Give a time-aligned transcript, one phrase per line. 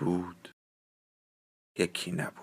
[0.00, 0.54] بود
[1.78, 2.34] یکی نبود.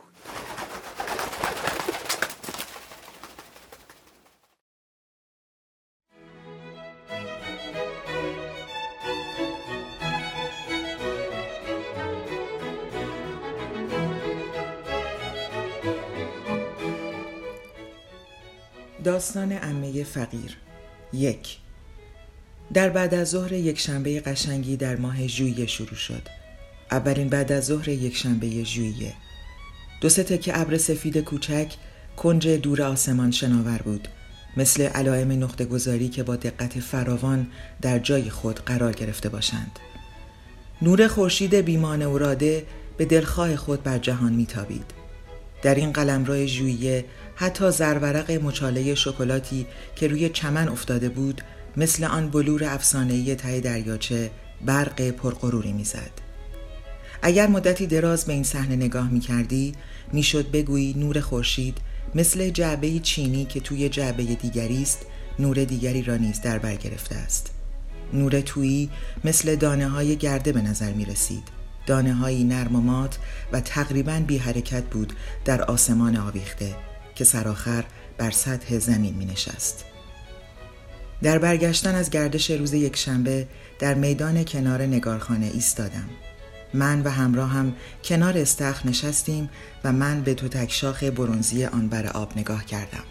[19.03, 20.57] داستان امه فقیر.
[21.13, 21.57] یک.
[22.73, 26.36] در بعد از ظهر یک شنبه قشنگی در ماه ژوئیه شروع شد.
[26.91, 29.13] اولین بعد از ظهر یک شنبه ژوئیه.
[30.01, 31.73] دو سه تکه ابر سفید کوچک
[32.17, 34.07] کنج دور آسمان شناور بود
[34.57, 37.47] مثل علائم نقطه گذاری که با دقت فراوان
[37.81, 39.79] در جای خود قرار گرفته باشند.
[40.81, 42.65] نور خورشید بیمان اوراده
[42.97, 44.85] به دلخواه خود بر جهان میتابید.
[45.61, 51.41] در این قلمرو ژوئیه حتی زرورق مچاله شکلاتی که روی چمن افتاده بود
[51.77, 54.31] مثل آن بلور افسانه‌ای ته دریاچه
[54.65, 56.26] برق پرغروری می‌زد.
[57.21, 59.73] اگر مدتی دراز به این صحنه نگاه می کردی
[60.13, 61.77] می شد بگویی نور خورشید
[62.15, 65.05] مثل جعبه چینی که توی جعبه دیگری است
[65.39, 67.51] نور دیگری را نیز در بر گرفته است
[68.13, 68.89] نور تویی
[69.23, 71.43] مثل دانه های گرده به نظر می رسید
[71.85, 73.17] دانه های نرم و مات
[73.51, 75.13] و تقریبا بی حرکت بود
[75.45, 76.75] در آسمان آویخته
[77.15, 77.83] که سرآخر
[78.17, 79.85] بر سطح زمین می نشست.
[81.21, 83.47] در برگشتن از گردش روز یک شنبه
[83.79, 86.09] در میدان کنار نگارخانه ایستادم.
[86.73, 89.49] من و همراهم کنار استخر نشستیم
[89.83, 93.03] و من به تو تکشاخ برونزی آن بر آب نگاه کردم.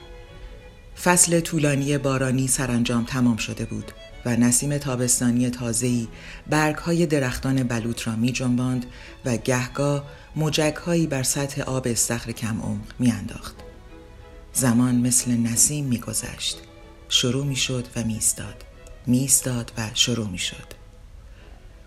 [1.04, 3.92] فصل طولانی بارانی سرانجام تمام شده بود
[4.24, 6.08] و نسیم تابستانی تازه‌ای
[6.50, 8.86] برگهای درختان بلوط را می جنباند
[9.24, 10.04] و گهگاه
[10.36, 13.54] موجکهایی بر سطح آب استخر کم عمق می انداخت.
[14.52, 16.58] زمان مثل نسیم می گذشت.
[17.08, 18.64] شروع می شد و می استاد.
[19.06, 20.75] می استاد و شروع می شد.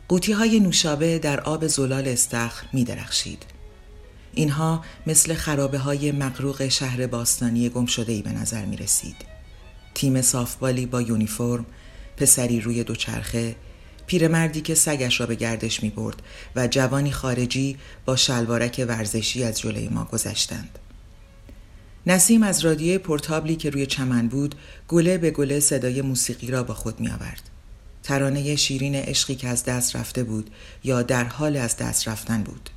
[0.09, 3.45] قوطی های نوشابه در آب زلال استخر می درخشید.
[4.33, 9.15] اینها مثل خرابه های مقروق شهر باستانی گم شده ای به نظر می رسید.
[9.93, 11.65] تیم صافبالی با یونیفرم،
[12.17, 13.55] پسری روی دوچرخه،
[14.07, 16.21] پیرمردی که سگش را به گردش می برد
[16.55, 20.79] و جوانی خارجی با شلوارک ورزشی از جلوی ما گذشتند.
[22.07, 24.55] نسیم از رادیوی پورتابلی که روی چمن بود
[24.87, 27.48] گله به گله صدای موسیقی را با خود می آورد.
[28.09, 30.49] ترانه شیرین عشقی که از دست رفته بود
[30.83, 32.69] یا در حال از دست رفتن بود.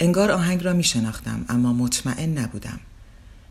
[0.00, 2.80] انگار آهنگ را می شناختم اما مطمئن نبودم.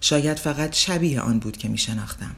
[0.02, 2.36] شاید فقط شبیه آن بود که می شناختم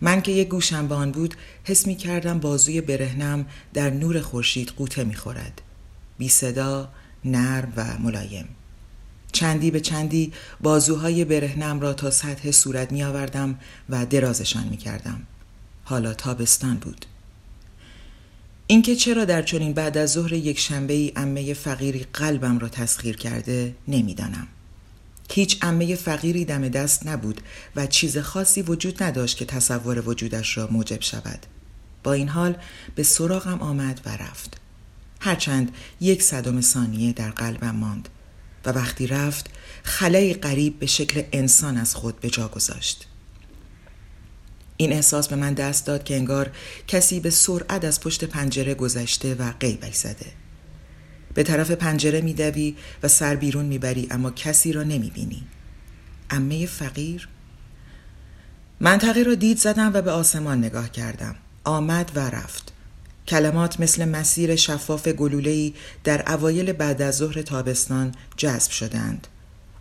[0.00, 1.34] من که یک گوشم به آن بود
[1.64, 5.62] حس می کردم بازوی برهنم در نور خورشید قوطه می خورد
[6.18, 6.88] بی صدا
[7.24, 8.48] نرم و ملایم.
[9.32, 13.58] چندی به چندی بازوهای برهنم را تا سطح صورت می آوردم
[13.88, 15.22] و درازشان می کردم
[15.84, 17.06] حالا تابستان بود.
[18.72, 23.16] اینکه چرا در چنین بعد از ظهر یک شنبه ای امه فقیری قلبم را تسخیر
[23.16, 24.48] کرده نمی‌دانم.
[25.30, 27.40] هیچ امه فقیری دم دست نبود
[27.76, 31.46] و چیز خاصی وجود نداشت که تصور وجودش را موجب شود.
[32.02, 32.56] با این حال
[32.94, 34.60] به سراغم آمد و رفت.
[35.20, 38.08] هرچند یک صدم ثانیه در قلبم ماند
[38.64, 39.50] و وقتی رفت
[39.82, 43.06] خلای غریب به شکل انسان از خود به جا گذاشت.
[44.76, 46.50] این احساس به من دست داد که انگار
[46.88, 50.26] کسی به سرعت از پشت پنجره گذشته و قیبک زده.
[51.34, 55.42] به طرف پنجره میدوی و سر بیرون می‌بری اما کسی را نمی‌بینی.
[56.30, 57.28] امه فقیر؟
[58.80, 61.34] منطقه را دید زدم و به آسمان نگاه کردم.
[61.64, 62.72] آمد و رفت.
[63.28, 65.74] کلمات مثل مسیر شفاف گلوله‌ای
[66.04, 69.26] در اوایل بعد از ظهر تابستان جذب شدند.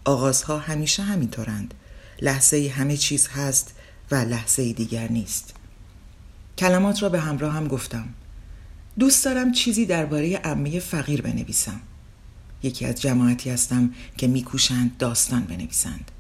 [0.05, 1.73] آغازها همیشه همینطورند.
[2.21, 3.73] لحظه همه چیز هست
[4.11, 5.53] و لحظه دیگر نیست
[6.57, 8.09] کلمات را به همراه هم گفتم
[8.99, 11.79] دوست دارم چیزی درباره عمه فقیر بنویسم
[12.63, 16.11] یکی از جماعتی هستم که میکوشند داستان بنویسند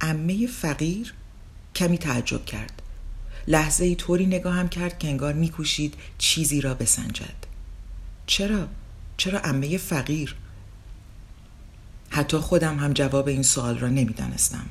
[0.00, 1.14] عمه فقیر
[1.74, 2.82] کمی تعجب کرد
[3.48, 7.46] لحظه ای طوری نگاهم کرد که انگار میکوشید چیزی را بسنجد
[8.26, 8.68] چرا؟
[9.16, 10.36] چرا عمه فقیر؟
[12.10, 14.66] حتی خودم هم جواب این سوال را نمی‌دانستم.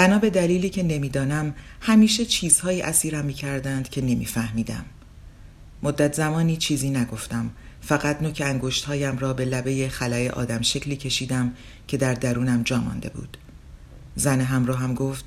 [0.00, 4.84] بنا به دلیلی که نمی‌دانم همیشه چیزهایی اسیرم می‌کردند که نمیفهمیدم.
[5.82, 7.50] مدت زمانی چیزی نگفتم
[7.80, 11.52] فقط نوک انگشت هایم را به لبه خلای آدم شکلی کشیدم
[11.88, 13.36] که در درونم جا مانده بود.
[14.16, 15.24] زن همراه هم گفت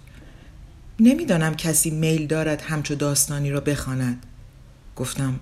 [0.99, 4.25] نمی‌دانم کسی میل دارد همچو داستانی را بخواند.
[4.95, 5.39] گفتم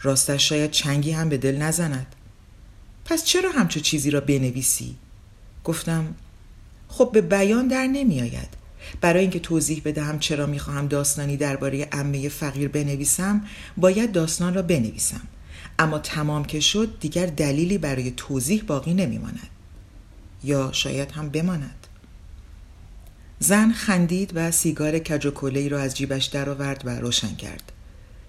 [0.00, 2.06] راستش شاید چنگی هم به دل نزند.
[3.04, 4.96] پس چرا همچو چیزی را بنویسی؟
[5.64, 6.14] گفتم
[6.88, 8.57] خب به بیان در نمی آید
[9.00, 13.44] برای اینکه توضیح بدهم چرا می‌خواهم داستانی درباره عمه فقیر بنویسم
[13.76, 15.20] باید داستان را بنویسم
[15.78, 19.48] اما تمام که شد دیگر دلیلی برای توضیح باقی نمیماند
[20.44, 21.86] یا شاید هم بماند
[23.38, 27.72] زن خندید و سیگار کج و را از جیبش درآورد و روشن کرد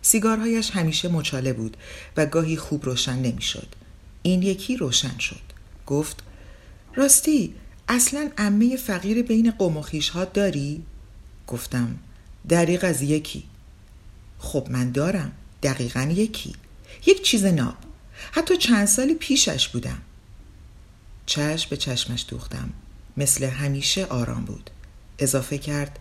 [0.01, 1.77] سیگارهایش همیشه مچاله بود
[2.17, 3.67] و گاهی خوب روشن نمی‌شد.
[4.21, 5.41] این یکی روشن شد.
[5.85, 6.23] گفت
[6.95, 7.55] راستی
[7.89, 9.83] اصلا عمه فقیر بین قوم و
[10.13, 10.83] ها داری؟
[11.47, 11.97] گفتم
[12.49, 13.43] دریق از یکی.
[14.39, 15.31] خب من دارم
[15.63, 16.53] دقیقا یکی.
[17.05, 17.75] یک چیز ناب.
[18.31, 19.97] حتی چند سالی پیشش بودم.
[21.25, 22.69] چشم به چشمش دوختم.
[23.17, 24.69] مثل همیشه آرام بود.
[25.19, 25.99] اضافه کرد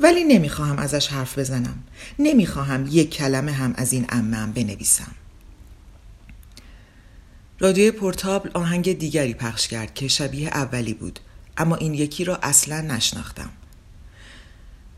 [0.00, 1.82] ولی نمی‌خواهم ازش حرف بزنم.
[2.18, 5.14] نمی‌خواهم یک کلمه هم از این امم بنویسم.
[7.60, 11.20] رادیو پورتابل آهنگ دیگری پخش کرد که شبیه اولی بود.
[11.60, 13.50] اما این یکی را اصلا نشناختم.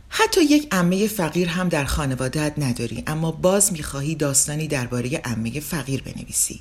[0.08, 6.02] حتی یک امه فقیر هم در خانوادت نداری اما باز می‌خواهی داستانی درباره امه فقیر
[6.02, 6.60] بنویسی.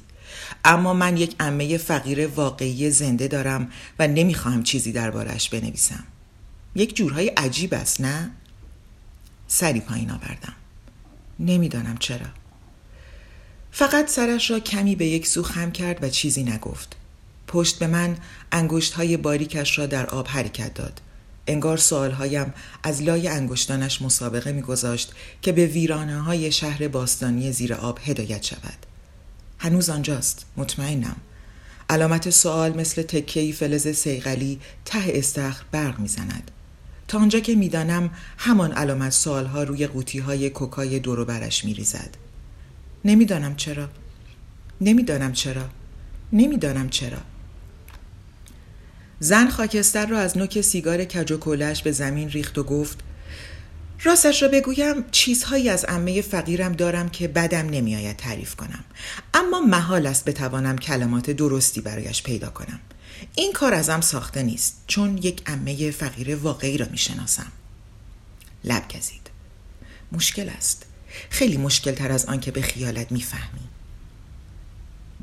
[0.66, 6.04] اما من یک امه فقیر واقعی زنده دارم و نمی‌خواهم چیزی دربارهش بنویسم.
[6.76, 8.32] یک جورهای عجیب است نه؟
[9.48, 10.56] سری پایین آوردم.
[11.40, 12.28] نمی‌دانم چرا.
[13.72, 16.96] فقط سرش را کمی به یک سو خم کرد و چیزی نگفت.
[17.52, 18.18] پشت به من
[18.52, 21.02] انگشت های باریکش را در آب حرکت داد.
[21.48, 22.54] انگار سوالهایم
[22.84, 28.86] از لای انگشتانش مسابقه میگذاشت که به ویرانه های شهر باستانی زیر آب هدایت شود.
[29.60, 30.46] هنوز آنجاست.
[30.58, 31.16] مطمئنم.
[31.90, 36.52] علامت سوال مثل تکهی فلز سیغلی ته استخر برق می‌زند.
[37.08, 42.18] تا آنجا که می‌دانم همان علامت سوالها روی قوطی های کوکای دورو برش میریزد.
[43.06, 43.90] نمی‌دانم چرا.
[44.82, 45.70] نمی‌دانم چرا.
[46.34, 47.18] نمی‌دانم چرا.
[49.24, 51.38] زن خاکستر را از نوک سیگار کج و
[51.84, 53.00] به زمین ریخت و گفت
[54.04, 58.84] راستش را بگویم چیزهایی از عمه فقیرم دارم که بدم نمیآید تعریف کنم.
[59.34, 62.80] اما محال است بتوانم کلمات درستی برایش پیدا کنم.
[63.36, 67.52] این کار ازم ساخته نیست چون یک عمه فقیر واقعی را می‌شناسم.
[68.64, 69.30] لب گزید.
[70.12, 70.86] مشکل است.
[71.30, 73.71] خیلی مشکل تر از آن که به خیالت می‌فهمی.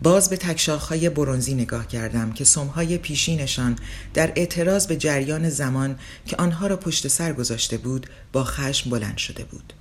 [0.03, 3.77] باز به تکشاخهای برونزی نگاه کردم که سمهای پیشینشان
[4.15, 9.19] در اعتراض به جریان زمان که آنها را پشت سر گذاشته بود با خشم بلند
[9.19, 9.73] شده بود.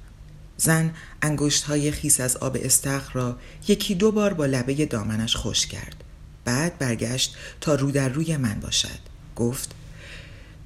[0.58, 3.38] زن انگشت های خیس از آب استخر را
[3.68, 6.04] یکی دو بار با لبه دامنش خوش کرد.
[6.46, 9.00] بعد برگشت تا رو در روی من باشد.
[9.36, 9.72] گفت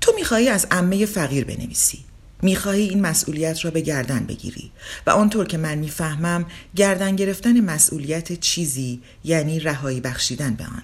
[0.01, 1.99] تو می‌خواهی از عمه فقیر بنویسی.
[2.41, 4.71] می‌خواهی این مسئولیت را به گردن بگیری.
[5.07, 6.45] و آنطور که من می‌فهمم
[6.75, 10.83] گردن گرفتن مسئولیت چیزی یعنی رهایی بخشیدن به آن.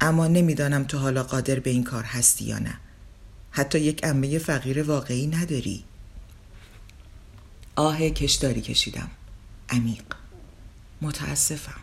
[0.00, 2.78] اما نمی‌دانم تو حالا قادر به این کار هستی یا نه.
[3.50, 5.84] حتی یک عمه فقیر واقعی نداری.
[7.76, 9.10] آه کشداری کشیدم.
[9.70, 10.04] عمیق.
[11.02, 11.80] متاسفم.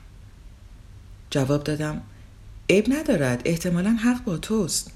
[1.30, 2.02] جواب دادم
[2.70, 3.42] عیب ندارد.
[3.46, 4.92] احتمالا حق با توست.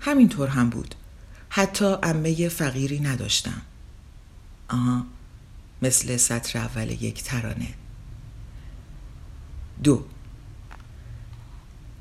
[0.00, 0.94] همینطور هم بود.
[1.52, 3.62] حتی امه فقیری نداشتم.
[4.68, 5.06] آها
[5.82, 7.68] مثل سطر اول یک ترانه.
[9.82, 10.04] دو.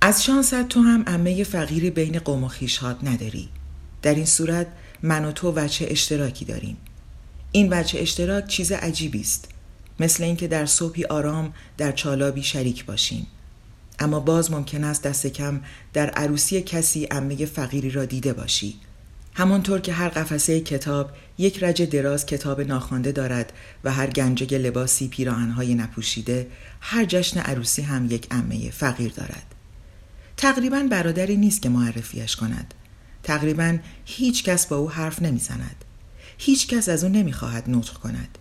[0.02, 3.50] از شانست تو هم امه فقیری بین قوم و خیشهات نداری.
[4.02, 4.68] در این صورت
[5.04, 6.78] من و تو وچه اشتراکی داریم.
[7.52, 9.50] این وچه اشتراک چیز عجیبی است.
[10.00, 13.28] مثل اینکه در صبحی آرام در چالابی شریک باشیم.
[14.00, 15.62] اما باز ممکن است دست کم
[15.94, 18.80] در عروسی کسی امه فقیری را دیده باشی.
[19.34, 25.08] همانطور که هر قفسه کتاب یک رج دراز کتاب ناخوانده دارد و هر گنجه لباسی
[25.08, 26.48] پیراهنهای نپوشیده
[26.82, 29.56] هر جشن عروسی هم یک امه فقیر دارد.
[30.38, 32.74] تقریبا برادری نیست که معرفیش کند.
[33.24, 35.86] تقریبا هیچ کس با او حرف نمی‌زند.
[36.38, 38.38] هیچ کس از او نمی‌خواهد نطق کند.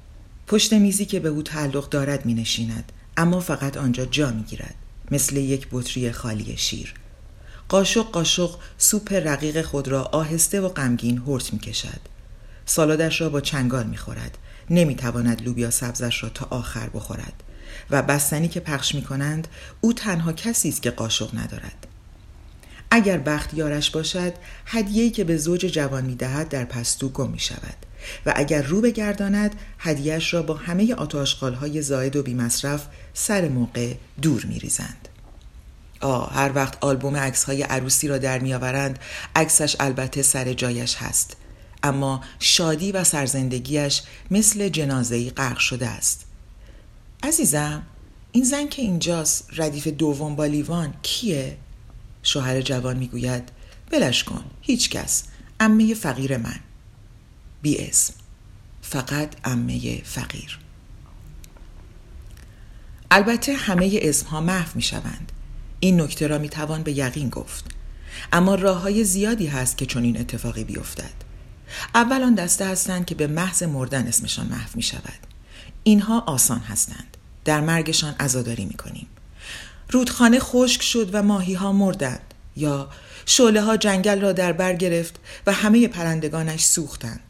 [0.46, 4.74] پشت میزی که به او تعلق دارد می نشیند اما فقط آنجا جا می گیرد
[5.10, 6.94] مثل یک بطری خالی شیر.
[7.68, 12.00] قاشق قاشق سوپ رقیق خود را آهسته و غمگین هرت می کشد.
[12.66, 14.38] سالادش را با چنگال می خورد.
[14.70, 17.42] نمی تواند لوبیا سبزش را تا آخر بخورد.
[17.90, 19.48] و بستنی که پخش می کنند
[19.80, 21.86] او تنها کسی است که قاشق ندارد.
[22.90, 24.32] اگر بخت یارش باشد
[24.66, 27.76] هدیه‌ای که به زوج جوان می دهد در پستو گم می شود.
[28.26, 30.96] و اگر رو بگرداند هدیهش را با همه
[31.60, 35.08] های زاید و بیمصرف سر موقع دور میریزند
[36.00, 38.98] آه هر وقت آلبوم عکس های عروسی را در میآورند
[39.36, 41.36] عکسش البته سر جایش هست.
[41.82, 46.26] اما شادی و سرزندگیش مثل جنازهی غرق شده است.
[47.22, 47.82] عزیزم
[48.32, 51.56] این زن که اینجاست ردیف دوم با لیوان کیه؟
[52.22, 53.48] شوهر جوان می‌گوید
[53.90, 55.24] بلش کن هیچ کس
[55.60, 56.60] امه فقیر من.
[57.62, 58.14] بی اسم
[58.82, 60.58] فقط امه فقیر.
[63.10, 65.32] البته همه اسم ها محو می شوند
[65.80, 67.64] این نکته را می توان به یقین گفت.
[68.32, 71.28] اما راه های زیادی هست که چون این اتفاقی بیفتد.
[71.94, 75.18] اول آن دسته هستند که به محض مردن اسمشان محو می شود
[75.84, 77.16] اینها آسان هستند.
[77.44, 79.06] در مرگشان عزاداری می کنیم
[79.90, 82.88] رودخانه خشک شد و ماهی ها مردند یا
[83.26, 87.27] شعله ها جنگل را در بر گرفت و همه پرندگانش سوختند.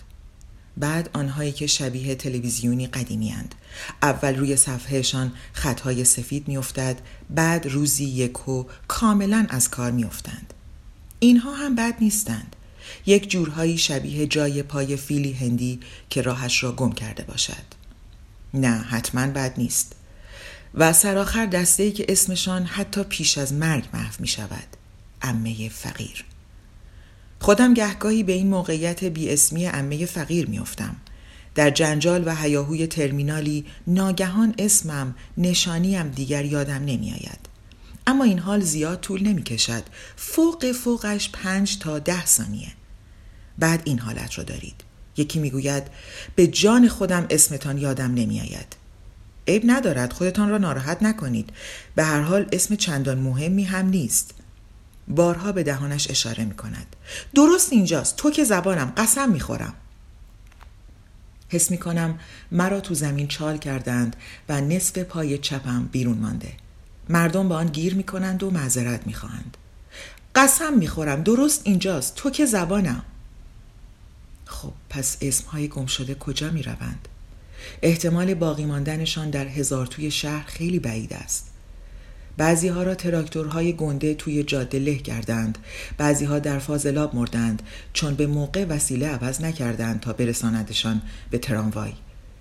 [0.79, 3.55] بعد آنهایی که شبیه تلویزیونی قدیمی هند.
[4.03, 6.97] اول روی صفحهشان خطهای سفید میافتد
[7.31, 10.55] بعد روزی یکو کاملا از کار میافتند.
[11.19, 12.57] اینها هم بد نیستند.
[13.07, 15.81] یک جورهایی شبیه جای پای فیلی هندی
[16.11, 17.65] که راهش را گم کرده باشد.
[18.55, 19.93] نه حتما بد نیست.
[20.75, 24.67] و سرآخر دسته ای که اسمشان حتی پیش از مرگ محو می شود
[25.23, 26.25] امه فقیر.
[27.41, 30.97] خودم گهگاهی به این موقعیت بی اسمی امه فقیر میافتم.
[31.55, 37.49] در جنجال و هیاهوی ترمینالی ناگهان اسمم نشانیم دیگر یادم نمیآید.
[38.07, 39.83] اما این حال زیاد طول نمی کشد.
[40.17, 42.69] فوق فوقش پنج تا ده ثانیه.
[43.59, 44.75] بعد این حالت رو دارید.
[45.17, 45.83] یکی می‌گوید
[46.37, 48.77] به جان خودم اسمتان یادم نمیآید.
[49.49, 51.51] عیب ندارد خودتان را ناراحت نکنید.
[51.95, 54.35] به هر حال اسم چندان مهمی هم نیست.
[55.09, 56.97] بارها به دهانش اشاره می کند
[57.35, 58.17] درست اینجاست.
[58.17, 59.75] تو که زبانم قسم می خورم
[61.49, 62.19] حس می کنم
[62.53, 64.17] مرا تو زمین چال کردند
[64.49, 66.53] و نصف پای چپم بیرون مانده.
[67.09, 69.57] مردم به آن گیر می کنند و معذرت می خواهند
[70.35, 72.15] قسم می خورم درست اینجاست.
[72.15, 73.03] تو که زبانم.
[74.45, 77.09] خب پس اسمهای گم شده کجا می روند؟
[77.83, 81.48] احتمال باقی ماندنشان در هزار توی شهر خیلی بعید است.
[82.39, 85.59] بعضی ها را تراکتورهای گنده توی جاده له کردند
[85.99, 91.93] بعضی ها در فاضلاب مردند چون به موقع وسیله عوض نکردند تا برساندشان به تراموای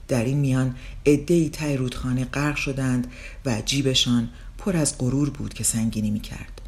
[0.08, 0.76] در این میان
[1.06, 3.08] عدهای ته رودخانه غرق شدند
[3.46, 6.62] و جیبشان پر از غرور بود که سنگینی می کرد.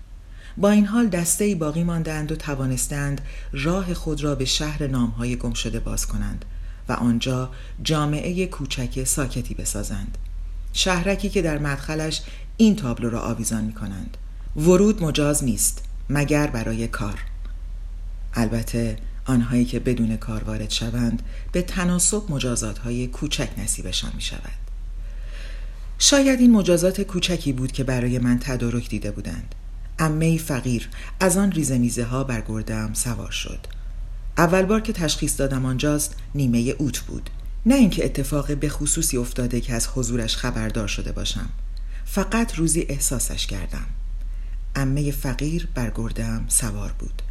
[0.58, 3.22] با این حال دسته باقی ماندند و توانستند
[3.52, 6.46] راه خود را به شهر نامهای گم شده باز کنند
[6.90, 7.52] و آنجا
[7.84, 10.18] جامعه کوچک ساکتی بسازند.
[10.74, 12.22] شهرکی که در مدخلش
[12.58, 14.18] این تابلو را آویزان می کنند
[14.56, 17.20] ورود مجاز نیست مگر برای کار.
[18.34, 24.70] البته آنهایی که بدون کار وارد شوند به تناسب مجازات های کوچک نصیبشان می شود
[26.00, 29.56] شاید این مجازات کوچکی بود که برای من تدارک دیده بودند.
[30.00, 32.44] امه فقیر از آن ریزه میزه ها بر
[32.94, 33.60] سوار شد.
[34.38, 37.30] اول بار که تشخیص دادم آنجاست نیمه اوت بود.
[37.66, 41.50] نه اینکه اتفاق به خصوصی افتاده که از حضورش خبردار شده باشم.
[42.06, 43.86] فقط روزی احساسش کردم.
[44.75, 47.22] امه فقیر بر گردم سوار بود.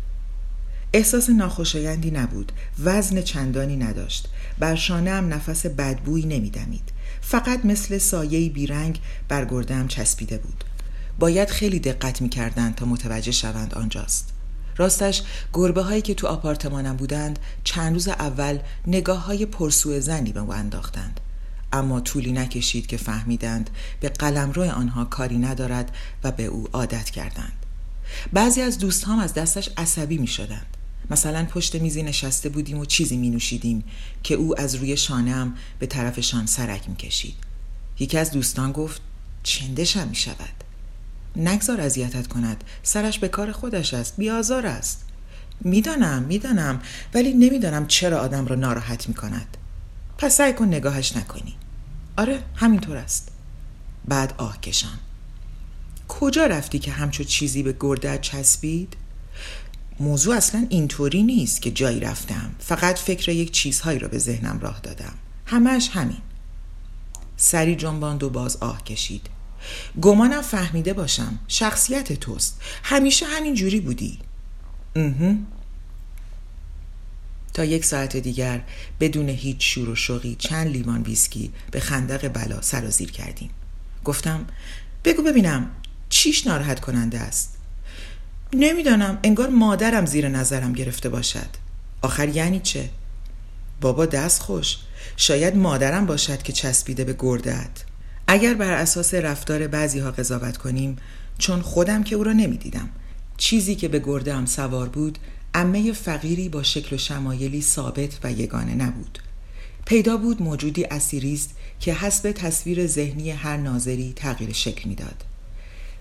[0.93, 2.53] احساس ناخوشایندی نبود.
[2.85, 4.29] وزن چندانی نداشت.
[4.59, 6.93] بر شانه هم نفس بدبویی نمیدمید.
[7.21, 10.65] فقط مثل سایه بیرنگ بر گردم چسبیده بود.
[11.19, 14.38] باید خیلی دقت می‌کردند تا متوجه شوند آنجاست.
[14.79, 20.41] راستش گربه هایی که تو آپارتمانم بودند چند روز اول نگاه های پرسوء زنی به
[20.41, 21.21] او انداختند.
[21.73, 23.71] اما طولی نکشید که فهمیدند
[24.01, 27.53] به قلمرو آنها کاری ندارد و به او عادت کردند.
[28.33, 30.67] بعضی از دوستهام از دستش عصبی می شدند
[31.11, 33.85] مثلا پشت میزی نشسته بودیم و چیزی می نوشیدیم
[34.23, 37.35] که او از روی شانم به طرفشان سرک می کشید
[37.99, 39.01] یکی از دوستان گفت
[39.43, 40.65] چندشم می شود
[41.39, 42.65] نگذار اذیتت کند.
[42.83, 44.17] سرش به کار خودش است.
[44.17, 45.05] بیازار است.
[45.61, 46.81] می‌دانم می‌دانم
[47.15, 49.57] ولی نمی‌دانم چرا آدم را ناراحت می کند
[50.19, 51.55] پس سعی کن نگاهش نکنی.
[52.17, 53.29] آره همینطور است.
[54.09, 54.99] بعد آه کشان.
[56.09, 58.97] کجا رفتی که همچو چیزی به گردت چسبید؟
[60.01, 62.55] موضوع اصلا اینطوری نیست که جایی رفتم.
[62.59, 65.15] فقط فکر یک چیزهایی را به ذهنم راه دادم.
[65.47, 66.19] همش همین.
[67.37, 69.38] سری جنباند و باز آه کشید.
[70.01, 72.61] گمانم فهمیده باشم شخصیت توست.
[72.83, 74.19] همیشه همین جوری بودی.
[77.55, 78.63] تا یک ساعت دیگر
[79.01, 83.51] بدون هیچ شور و شوقی چند لیوان ویسکی به خندق بلا سرازیر کردیم.
[84.05, 84.47] گفتم
[85.05, 85.71] بگو ببینم
[86.09, 87.57] چیش ناراحت کننده است.
[88.53, 91.49] نمی‌دانم انگار مادرم زیر نظرم گرفته باشد.
[92.03, 92.91] آخر یعنی چه؟
[93.81, 94.77] بابا دست خوش.
[95.17, 97.85] شاید مادرم باشد که چسبیده به گردت.
[98.31, 100.97] اگر بر اساس رفتار بعضی ها قضاوت کنیم
[101.39, 102.89] چون خودم که او را نمی‌دیدم.
[103.37, 105.19] چیزی که به گرده سوار بود
[105.55, 109.19] امه فقیری با شکل و شمایلی ثابت و یگانه نبود.
[109.85, 115.25] پیدا بود موجودی اسیری است که حسب تصویر ذهنی هر ناظری تغییر شکل می‌داد.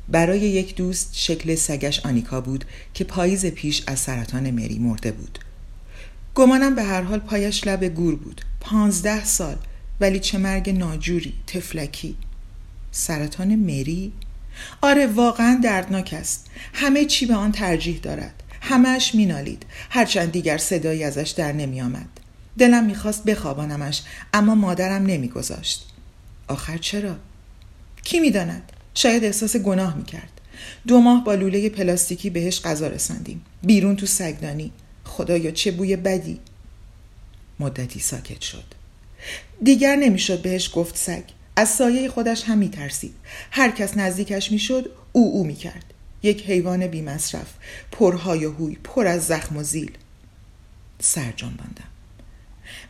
[0.09, 5.39] برای یک دوست شکل سگش آنیکا بود که پاییز پیش از سرطان مری مرده بود.
[6.35, 8.41] گمانم به هر حال پایش لب گور بود.
[8.59, 9.57] پانزده سال.
[9.99, 12.15] ولی چه مرگ ناجوری تفلکی.
[12.91, 14.13] سرطان مری.
[14.81, 16.49] آره واقعا دردناک است.
[16.73, 18.43] همه چی به آن ترجیح دارد.
[18.61, 19.65] همهش مینالید.
[19.89, 22.07] هرچند دیگر صدایی ازش در نمی آمد
[22.57, 24.01] دلم می‌خواست بخوابانمش
[24.33, 25.85] اما مادرم نمیگذاشت.
[26.47, 27.15] آخر چرا؟
[28.03, 30.41] کی می‌داند؟ شاید احساس گناه می‌کرد.
[30.87, 33.41] دو ماه با لوله پلاستیکی بهش غذا رساندیم.
[33.63, 34.71] بیرون تو سگدانی.
[35.03, 36.39] خدایا چه بوی بدی.
[37.59, 38.76] مدتی ساکت شد.
[39.63, 41.23] دیگر نمی‌شد بهش گفت سگ
[41.55, 43.15] از سایه خودش هم میترسید
[43.51, 45.93] هر کس نزدیکش می‌شد او او می‌کرد
[46.23, 47.53] یک حیوان بی مصرف
[47.91, 49.91] پرهای هوی پر از زخم و زیل
[50.99, 51.87] سرجان باندم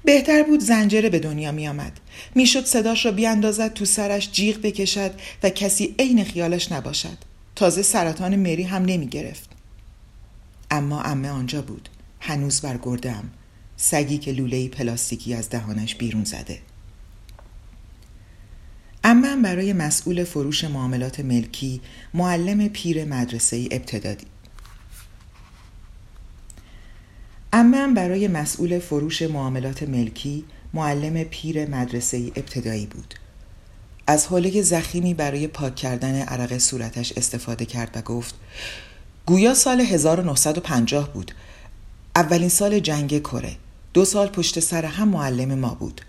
[0.04, 2.00] بهتر بود زنجره به دنیا می آمد.
[2.36, 5.12] می‌شد صداش را بیاندازد تو سرش جیغ بکشد
[5.44, 7.18] و کسی عین خیالش نباشد.
[7.56, 9.50] تازه سرطان مری هم نمی گرفت.
[10.72, 11.90] اما امه آنجا بود.
[12.20, 13.30] هنوز بر گردم.
[13.78, 16.60] سگی که لوله پلاستیکی از دهانش بیرون زده.
[19.04, 21.82] اما برای مسئول فروش معاملات ملکی
[22.14, 24.18] معلم پیر مدرسه ابتدایی
[27.54, 33.14] امم برای مسئول فروش معاملات ملکی معلم پیر مدرسه ابتدایی بود.
[34.08, 38.36] از حوله زخیمی برای پاک کردن عرق صورتش استفاده کرد و گفت
[39.26, 41.32] گویا سال 1950 بود.
[42.16, 43.56] اولین سال جنگ کره.
[43.94, 46.02] دو سال پشت سر هم معلم ما بود.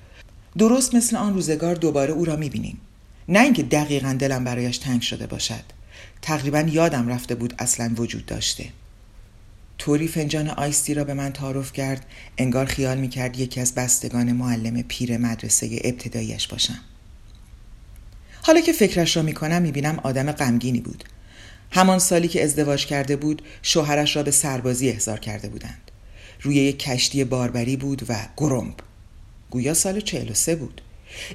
[0.58, 2.80] درست مثل آن روزگار دوباره او را می‌بینیم.
[3.28, 5.64] نه اینکه دقیقا دلم برایش تنگ شده باشد.
[6.22, 8.64] تقریبا یادم رفته بود اصلا وجود داشته.
[9.78, 12.06] طوری فنجان آیستی را به من تعارف کرد
[12.38, 16.80] انگار خیال می کرد یکی از بستگان معلم پیر مدرسه ابتداییش باشم.
[18.42, 21.04] حالا که فکرش را می کنم می بینم آدم غمگینی بود.
[21.70, 25.87] همان سالی که ازدواج کرده بود شوهرش را به سربازی احضار کرده بودند.
[26.40, 28.74] روی یک کشتی باربری بود و گرمب
[29.50, 30.80] گویا سال 43 بود.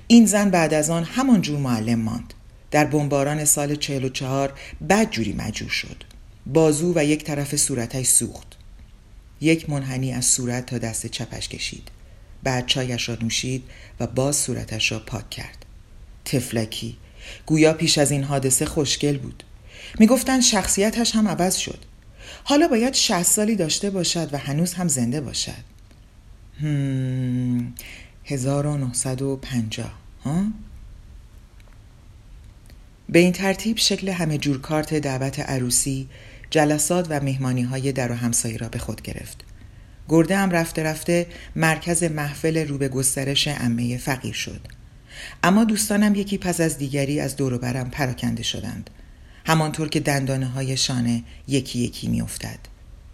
[0.07, 2.33] این زن بعد از آن همان جور معلم ماند.
[2.71, 4.53] در بمباران سال 44
[4.89, 6.03] بد جوری مجور شد.
[6.45, 8.57] بازو و یک طرف صورتش سوخت.
[9.41, 11.87] یک منحنی از صورت تا دست چپش کشید.
[12.43, 13.63] بعد چایش را نوشید
[13.99, 15.65] و باز صورتش را پاک کرد.
[16.25, 16.97] تفلکی.
[17.45, 19.43] گویا پیش از این حادثه خوشگل بود.
[19.99, 21.79] می‌گفتند شخصیتش هم عوض شد.
[22.43, 25.63] حالا باید شهست سالی داشته باشد و هنوز هم زنده باشد
[26.61, 27.73] هم
[28.25, 29.93] 1950
[30.25, 30.45] ها؟
[33.09, 36.07] به این ترتیب شکل همه جور کارت دعوت عروسی
[36.49, 39.43] جلسات و مهمانی های در و همسایه را به خود گرفت.
[40.09, 44.61] گرده هم رفته رفته مرکز محفل رو به گسترش امه فقیر شد.
[45.43, 48.89] اما دوستانم یکی پس از دیگری از دور برم پراکنده شدند.
[49.45, 52.59] همانطور که دندانه های شانه یکی یکی میافتد.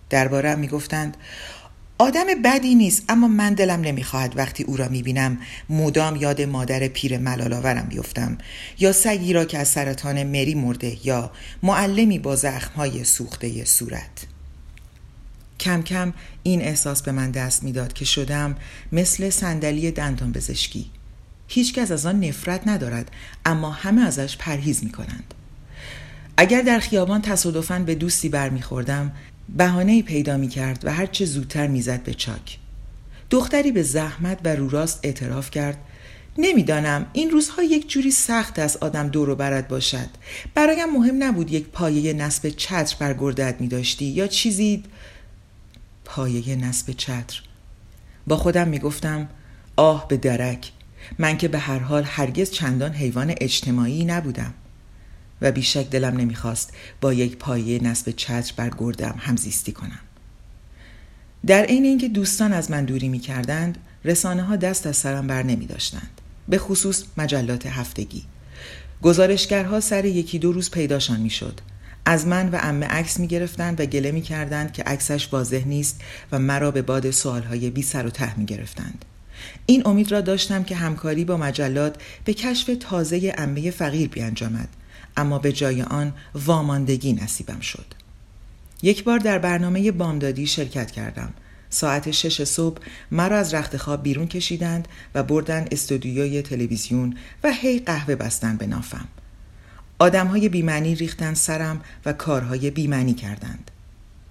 [0.09, 1.17] دربارم می‌گفتند
[1.97, 5.37] آدم بدی نیست اما من دلم نمی‌خواهد وقتی او را می‌بینم
[5.69, 8.37] مدام یاد مادر پیر ملالاورم بیفتم
[8.79, 11.31] یا سگی را که از سرطان مری مرده یا
[11.63, 14.25] معلمی با زخمهای سوخته صورت
[15.59, 16.13] کم کم
[16.43, 18.55] این احساس به من دست می‌داد که شدم
[18.91, 20.91] مثل صندلی دندان پزشکی
[21.47, 23.11] هیچکس از آن نفرت ندارد
[23.45, 25.33] اما همه ازش پرهیز می کنند.
[26.41, 29.11] اگر در خیابان تصادفاً به دوستی برمیخوردم
[29.57, 32.57] بهانه پیدا می کرد و هرچه زودتر می‌زد به چاک.
[33.29, 35.77] دختری به زحمت و رو راست اعتراف کرد.
[36.37, 40.09] نمی‌دانم این روزها یک جوری سخت است آدم دور و برد باشد.
[40.55, 44.83] برایم مهم نبود یک پایه نصب چتر بر گردت می داشتی یا چیزی
[46.05, 47.41] پایه نصب چتر.
[48.27, 49.29] با خودم می گفتم
[49.75, 50.71] آه به درک.
[51.17, 54.53] من که به هر حال هرگز چندان حیوان اجتماعی نبودم.
[55.41, 59.99] و بیشک دلم نمی‌خواست با یک پایه نصب چتر بر گردم همزیستی کنم
[61.45, 65.65] در عین اینکه دوستان از من دوری می‌کردند رسانه ها دست از سرم بر نمی
[65.65, 66.21] داشتند.
[66.49, 68.23] به خصوص مجلات هفتگی
[69.01, 71.61] گزارشگرها سر یکی دو روز پیداشان می‌شد
[72.05, 76.01] از من و امه عکس می گرفتند و گله می کردند که عکسش واضح نیست
[76.31, 79.05] و مرا به باد سوالهای بی سر و ته می گرفتند.
[79.65, 84.69] این امید را داشتم که همکاری با مجلات به کشف تازه امه فقیر بیانجامد
[85.19, 87.85] اما به جای آن واماندگی نصیبم شد
[88.81, 91.33] یک بار در برنامه بامدادی شرکت کردم
[91.69, 97.79] ساعت شش صبح مرا از رخت خواب بیرون کشیدند و بردن استودیوی تلویزیون و هی
[97.79, 99.07] قهوه بستن به نافم.
[99.99, 103.71] آدم های بیمعنی ریختن سرم و کارهای بیمعنی کردند.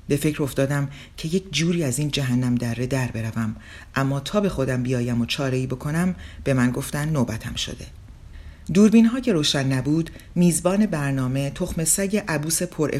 [0.08, 3.56] به فکر افتادم که یک جوری از این جهنم دره در بروم
[3.94, 7.86] اما تا به خودم بیایم و چاره ای بکنم به من گفتن نوبتم شده.
[8.72, 12.90] دوربین ها که روشن نبود میزبان برنامه تخم سگ عبوس پر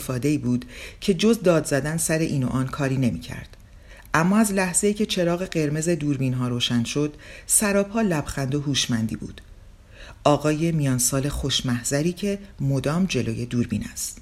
[0.42, 0.64] بود
[1.00, 3.56] که جز داد زدن سر این و آن کاری نمی کرد.
[4.14, 7.14] اما از لحظه که چراغ قرمز دوربین ها روشن شد
[7.46, 9.40] سراپا لبخند و هوشمندی بود.
[10.24, 14.18] آقای میانسال خوشمحضری که مدام جلوی دوربین است.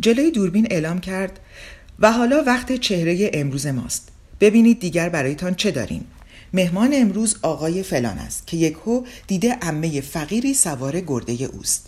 [0.00, 1.40] جلوی دوربین اعلام کرد
[1.98, 4.08] و حالا وقت چهره امروز ماست.
[4.40, 6.04] ببینید دیگر برایتان چه داریم؟
[6.52, 11.86] مهمان امروز آقای فلان است که یکهو دیده عمه فقیری سوار گرده اوست.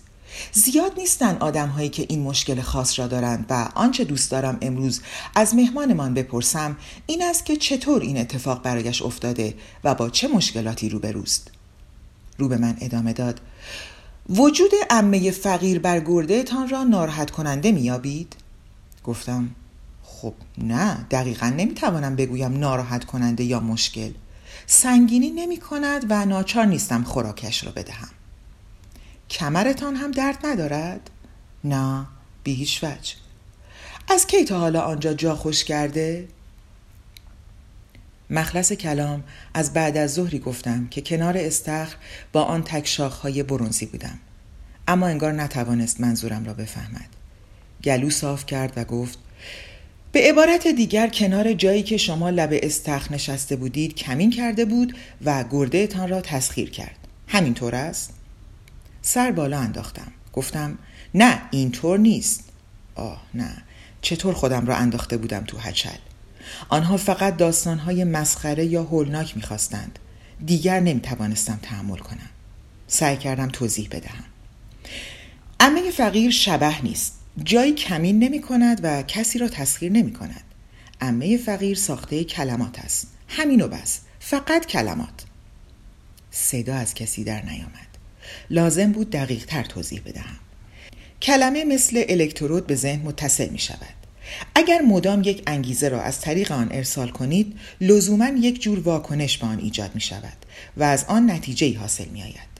[0.52, 5.00] زیاد نیستن آدم هایی که این مشکل خاص را دارند و آنچه دوست دارم امروز
[5.34, 10.88] از مهمانمان بپرسم این است که چطور این اتفاق برایش افتاده و با چه مشکلاتی
[10.88, 11.50] روبروست.
[12.38, 13.40] رو به من ادامه داد.
[14.28, 18.36] وجود عمه فقیر بر گرده تان را ناراحت کننده میابید؟
[19.04, 19.50] گفتم
[20.02, 24.10] خب نه دقیقا نمی‌توانم بگویم ناراحت کننده یا مشکل.
[24.74, 28.08] سنگینی نمی کند و ناچار نیستم خوراکش را بدهم
[29.30, 31.10] کمرتان هم درد ندارد؟
[31.64, 32.06] نه
[32.44, 33.14] بی هیچ وجه
[34.08, 36.28] از کی تا حالا آنجا جا خوش کرده؟
[38.30, 41.96] مخلص کلام از بعد از ظهری گفتم که کنار استخر
[42.32, 44.18] با آن تک های برونزی بودم
[44.88, 47.08] اما انگار نتوانست منظورم را بفهمد
[47.84, 49.18] گلو صاف کرد و گفت
[50.12, 55.44] به عبارت دیگر کنار جایی که شما لب استخر نشسته بودید کمین کرده بود و
[55.50, 56.96] گرده تان را تسخیر کرد.
[57.28, 58.14] همینطور است؟
[59.02, 60.12] سر بالا انداختم.
[60.32, 60.78] گفتم
[61.14, 62.44] نه اینطور نیست.
[62.94, 63.62] آه نه
[64.02, 65.98] چطور خودم را انداخته بودم تو هچل؟
[66.68, 69.98] آنها فقط داستانهای مسخره یا هولناک می‌خواستند.
[70.46, 72.30] دیگر نمی‌توانستم تحمل کنم.
[72.86, 74.24] سعی کردم توضیح بدهم.
[75.60, 77.21] امه فقیر شبه نیست.
[77.44, 80.44] جایی کمین نمی کند و کسی را تسخیر نمی کند.
[81.00, 83.06] امه فقیر ساخته کلمات است.
[83.28, 84.00] همین و بس.
[84.20, 85.24] فقط کلمات.
[86.30, 87.88] صدا از کسی در نیامد.
[88.50, 90.38] لازم بود دقیق تر توضیح بدهم.
[91.22, 93.94] کلمه مثل الکترود به ذهن متصل می شود.
[94.54, 99.46] اگر مدام یک انگیزه را از طریق آن ارسال کنید لزوما یک جور واکنش به
[99.46, 102.52] آن ایجاد می شود و از آن نتیجه حاصل می آید.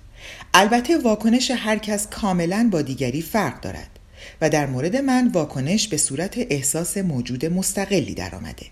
[0.55, 3.99] البته واکنش هر کس کاملا با دیگری فرق دارد.
[4.41, 8.67] و در مورد من واکنش به صورت احساس موجود مستقلی در آمده.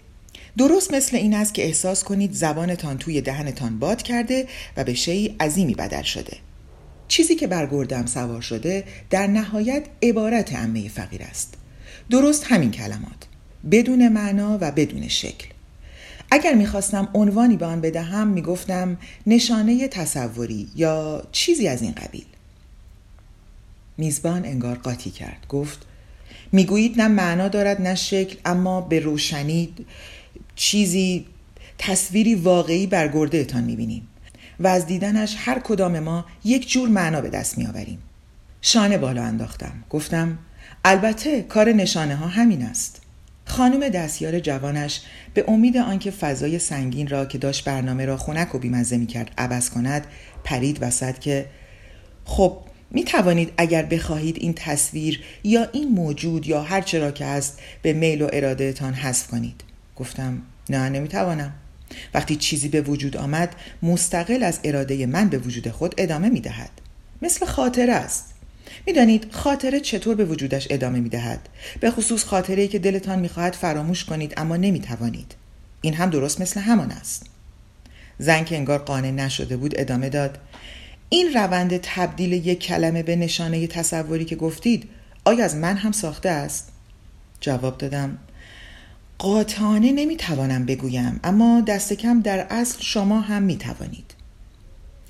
[0.59, 5.37] درست مثل این است که احساس کنید زبانتان توی دهنتان باد کرده و به شیعی
[5.41, 6.37] عظیمی بدل شده.
[7.09, 11.55] چیزی که بر گردم سوار شده در نهایت عبارت عمه فقیر است.
[12.11, 13.27] درست همین کلمات.
[13.71, 15.47] بدون معنا و بدون شکل.
[16.31, 22.25] اگر می‌خواستم عنوانی به آن بدهم می‌گفتم نشانه تصوری یا چیزی از این قبیل.
[24.01, 25.47] میزبان انگار قاطی کرد.
[25.49, 25.79] گفت
[26.53, 29.75] می‌گویید نه معنا دارد نه شکل اما به روشنی
[30.57, 31.27] چیزی
[31.79, 34.09] تصویری واقعی بر گردهتان می‌بینیم
[34.61, 37.99] و از دیدنش هر کدام ما یک جور معنا به دست میآوریم.
[38.63, 39.85] شانه بالا انداختم.
[39.91, 40.39] گفتم
[40.85, 43.03] البته کار نشانه ها همین است.
[43.45, 45.01] خانم دستیار جوانش
[45.35, 49.31] به امید آنکه فضای سنگین را که داشت برنامه را خونک و بیمزه می کرد
[49.39, 50.07] عوض کند
[50.45, 51.47] پرید وسط که
[52.25, 52.59] خب
[52.91, 57.93] می توانید اگر بخواهید این تصویر یا این موجود یا هر چرا که است به
[57.93, 59.65] میل و ارادهتان حذف کنید.
[59.97, 61.53] گفتم نه نمی توانم
[62.15, 66.71] وقتی چیزی به وجود آمد مستقل از اراده من به وجود خود ادامه می دهد
[67.23, 68.35] مثل خاطره است.
[68.87, 71.49] می‌دانید خاطره چطور به وجودش ادامه می دهد
[71.81, 75.35] به خصوص خاطره که دلتان می‌خواهد فراموش کنید اما نمی توانید
[75.81, 77.27] این هم درست مثل همان است.
[78.19, 80.39] زن که انگار قانع نشده بود ادامه داد.
[81.13, 84.89] این روند تبدیل یک کلمه به نشانه تصوری که گفتید
[85.25, 86.73] آیا از من هم ساخته است؟
[87.41, 88.19] جواب دادم
[89.19, 94.15] قاطعانه نمی‌توانم بگویم اما دست کم در اصل شما هم می توانید.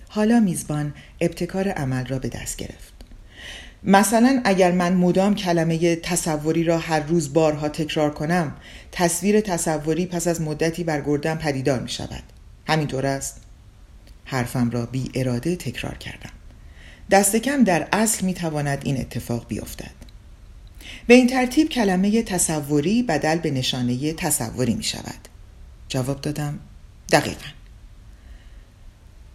[0.08, 2.92] حالا میزبان ابتکار عمل را به دست گرفت.
[3.82, 8.56] مثلا اگر من مدام کلمه تصوری را هر روز بارها تکرار کنم
[8.92, 12.22] تصویر تصوری پس از مدتی بر گردم پدیدار می شود
[12.66, 13.49] همینطور است
[14.30, 16.30] حرفم را بی اراده تکرار کردم.
[17.10, 19.90] دست کم در اصل می تواند این اتفاق بیفتد.
[21.06, 25.28] به این ترتیب کلمه تصوری بدل به نشانه تصوری می شود
[25.88, 26.58] جواب دادم
[27.12, 27.48] دقیقا.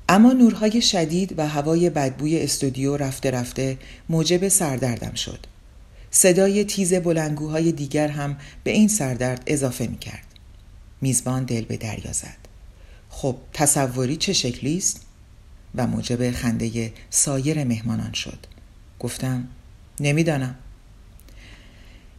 [0.10, 3.78] اما نورهای شدید و هوای بدبوی استودیو رفته رفته
[4.10, 5.48] موجب سردردم شد.
[6.12, 10.26] صدای تیز بلنگوهای دیگر هم به این سردرد اضافه می کرد
[11.02, 12.45] میزبان دل به دریا زد.
[13.18, 15.02] خب تصوری چه شکلی است؟
[15.76, 18.38] و موجب خنده سایر مهمانان شد.
[19.00, 19.48] گفتم
[20.00, 20.56] نمی‌دانم.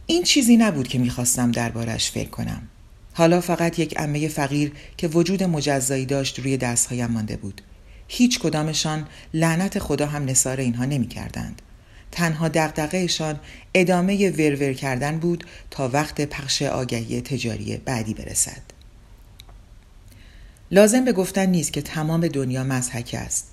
[0.05, 2.61] این چیزی نبود که می‌خواستم دربارش فکر کنم.
[3.13, 7.61] حالا فقط یک امه فقیر که وجود مجزایی داشت روی دستهایم مانده بود.
[8.07, 11.61] هیچ کدامشان لعنت خدا هم نصار اینها نمی کردند.
[12.11, 13.39] تنها دقدقهشان
[13.73, 18.76] ادامه ورور کردن بود تا وقت پخش آگهی تجاری بعدی برسد.
[20.71, 23.47] لازم به گفتن نیست که تمام دنیا مزحک است.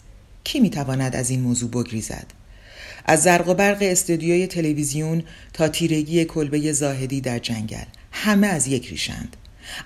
[0.44, 2.26] کی می‌تواند از این موضوع بگریزد؟
[3.06, 5.22] از زرق و برق استودیوی تلویزیون
[5.52, 9.36] تا تیرگی کلبه زاهدی در جنگل همه از یک ریشند.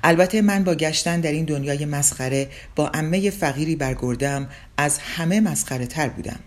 [0.05, 5.87] البته من با گشتن در این دنیای مسخره با امه فقیری برگردم از همه مسخره
[5.87, 6.39] تر بودم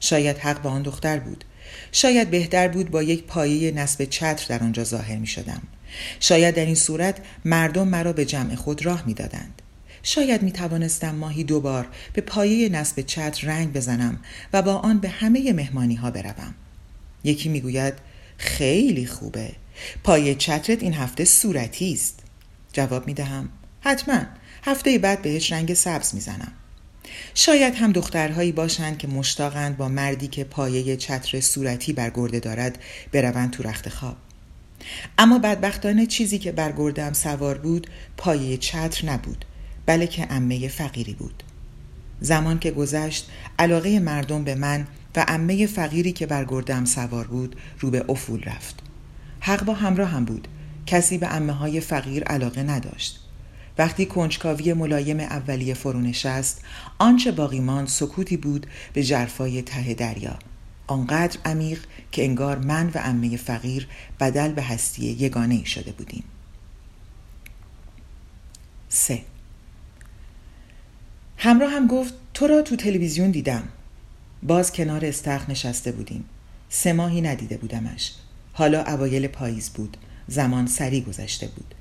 [0.00, 1.44] شاید حق با آن دختر بود
[1.92, 5.62] شاید بهتر بود با یک پایه نصب چتر در آنجا ظاهر می شدم
[6.20, 9.61] شاید در این صورت مردم مرا به جمع خود راه می دادند.
[10.02, 14.18] شاید می توانستم ماهی دو بار به پایه نصب چتر رنگ بزنم
[14.52, 16.54] و با آن به همه مهمانی ها بروم.
[17.24, 17.94] یکی می گوید
[18.36, 19.52] خیلی خوبه.
[20.04, 22.20] پایه چترت این هفته صورتی است.
[22.72, 23.48] جواب می دهم
[23.80, 24.20] حتما
[24.64, 26.52] هفته بعد بهش رنگ سبز می‌زنم.
[27.34, 32.78] شاید هم دخترهایی باشند که مشتاقند با مردی که پایه چتر صورتی بر گرده دارد
[33.12, 34.16] بروند تو رخت خواب.
[35.18, 37.86] اما بدبختانه چیزی که بر گردم سوار بود
[38.16, 39.44] پایه چتر نبود
[39.86, 41.42] بلکه امه فقیری بود.
[42.20, 47.56] زمان که گذشت علاقه مردم به من و امه فقیری که بر گردم سوار بود
[47.80, 48.82] رو به افول رفت.
[49.40, 50.48] حق با همراه هم بود
[50.86, 53.22] کسی به امه های فقیر علاقه نداشت.
[53.78, 56.60] وقتی کنجکاوی ملایم اولیه فرو نشست
[56.98, 60.38] آنچه باقی ماند سکوتی بود به جرفای ته دریا
[60.86, 61.80] آنقدر عمیق
[62.12, 63.88] که انگار من و امه فقیر
[64.20, 66.24] بدل به هستی یگانه ای شده بودیم
[68.88, 69.22] سه
[71.44, 73.62] همراه هم گفت تو را تو تلویزیون دیدم.
[74.42, 76.24] باز کنار استخ نشسته بودیم.
[76.68, 78.12] سه ماهی ندیده بودمش.
[78.52, 79.96] حالا اوایل پاییز بود.
[80.28, 81.74] زمان سری گذشته بود.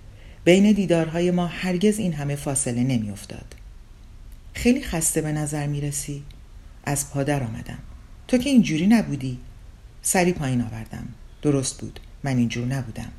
[0.43, 3.55] بین دیدارهای ما هرگز این همه فاصله نمیافتاد.
[4.53, 6.23] خیلی خسته به نظر می رسی؟
[6.83, 7.79] از پادر آمدم.
[8.27, 9.39] تو که اینجوری نبودی؟
[10.01, 11.07] سری پایین آوردم.
[11.41, 11.99] درست بود.
[12.23, 13.11] من اینجور نبودم.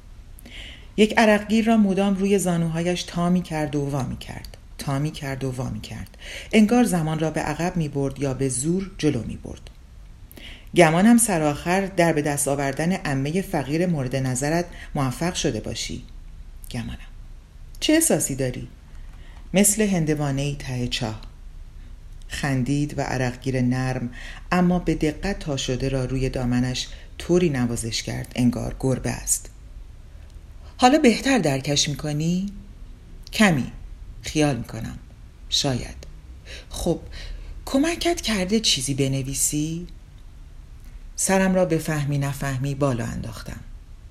[0.97, 5.11] یک عرقگیر را مدام روی زانوهایش تا می کرد و وا می کرد تا می
[5.11, 6.17] کرد و وا می کرد.
[6.53, 9.71] انگار زمان را به عقب می برد یا به زور جلو می برد.
[10.75, 14.65] گمانم سرآخر در به دست آوردن امه فقیر مورد نظرت
[14.95, 16.05] موفق شده باشی.
[16.71, 16.99] گمانم
[17.81, 18.69] چه احساسی داری؟
[19.55, 21.21] مثل هندوانه ته چاه.
[22.29, 24.11] خندید و عرقگیر نرم
[24.53, 29.51] اما به دقت تا شده را روی دامنش طوری نوازش کرد انگار گربه است.
[30.77, 32.53] حالا بهتر درکش می‌کنی؟
[33.33, 33.73] کمی.
[34.23, 34.99] خیال می‌کنم.
[35.49, 35.97] شاید.
[36.71, 37.01] خب
[37.65, 39.87] کمکت کرده چیزی بنویسی؟
[41.17, 43.61] سرم را به فهمی نفهمی بالا انداختم.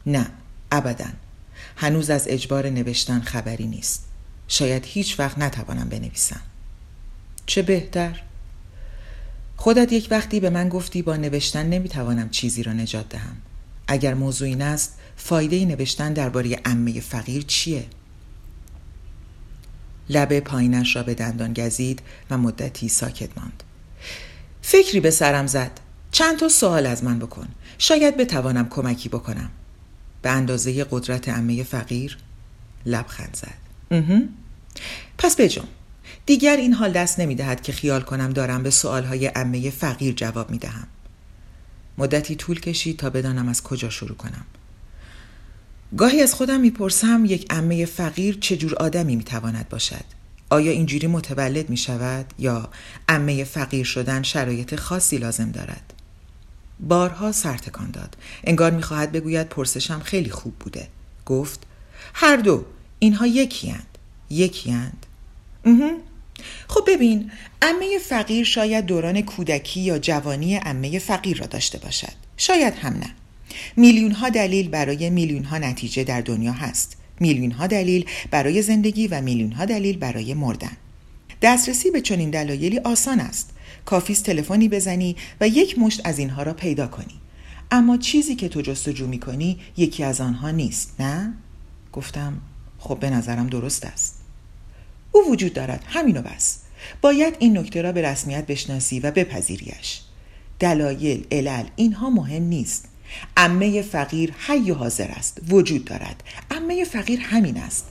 [0.05, 0.31] نه
[0.71, 1.09] ابدا.
[1.75, 4.05] هنوز از اجبار نوشتن خبری نیست.
[4.47, 6.41] شاید هیچ وقت نتوانم بنویسم.
[7.45, 8.21] چه بهتر.
[9.57, 13.37] خودت یک وقتی به من گفتی با نوشتن نمی‌توانم چیزی را نجات دهم.
[13.87, 17.85] اگر موضوع این است فایده نوشتن درباره عمه فقیر چیه؟
[20.09, 23.63] لبه پایینش را به دندان گزید و مدتی ساکت ماند.
[24.61, 25.71] فکری به سرم زد.
[26.11, 27.47] چند تا سوال از من بکن.
[27.77, 29.49] شاید بتوانم کمکی بکنم.
[30.21, 32.17] به اندازه قدرت امه فقیر
[32.85, 33.57] لبخند زد.
[35.17, 35.67] پس بجم
[36.25, 40.51] دیگر این حال دست نمی دهد که خیال کنم دارم به سوالهای امه فقیر جواب
[40.51, 40.87] می دهم
[41.97, 44.45] مدتی طول کشید تا بدانم از کجا شروع کنم.
[45.97, 50.05] گاهی از خودم می‌پرسم یک امه فقیر چجور آدمی می‌تواند باشد.
[50.49, 52.69] آیا اینجوری متولد می شود یا
[53.09, 55.93] امه فقیر شدن شرایط خاصی لازم دارد؟
[56.79, 58.17] بارها سرتکان داد.
[58.43, 60.87] انگار می‌خواهد بگوید پرسشم خیلی خوب بوده.
[61.25, 61.59] گفت
[62.13, 62.65] هر دو
[62.99, 63.97] اینها یکی هند
[64.29, 65.05] یکی هند
[66.67, 72.13] خب ببین امه فقیر شاید دوران کودکی یا جوانی امه فقیر را داشته باشد.
[72.37, 73.15] شاید هم نه.
[73.75, 76.97] میلیون ها دلیل برای میلیون ها نتیجه در دنیا هست.
[77.19, 80.77] میلیون ها دلیل برای زندگی و میلیون ها دلیل برای مردن.
[81.41, 83.49] دسترسی به چنین دلایلی آسان است.
[83.85, 87.19] کافیست تلفنی بزنی و یک مشت از اینها را پیدا کنی.
[87.71, 91.33] اما چیزی که تو جستجو می کنی یکی از آنها نیست نه؟
[91.93, 92.41] گفتم
[92.79, 94.15] خب به نظرم درست است.
[95.11, 95.83] او وجود دارد.
[95.87, 96.57] همینو بس.
[97.01, 100.01] باید این نکته را به رسمیت بشناسی و بپذیریش.
[100.59, 102.87] دلایل علل اینها مهم نیست.
[103.37, 106.23] امه فقیر حی و حاضر است وجود دارد.
[106.51, 107.85] امه فقیر همین است.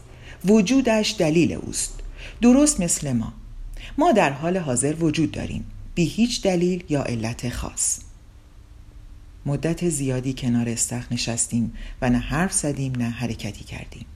[0.45, 2.01] وجودش دلیل اوست.
[2.43, 3.33] درست مثل ما.
[3.99, 5.65] ما در حال حاضر وجود داریم.
[5.95, 8.01] بی هیچ دلیل یا علت خاص.
[9.47, 14.07] مدت زیادی کنار استخ نشستیم و نه حرف زدیم نه حرکتی کردیم.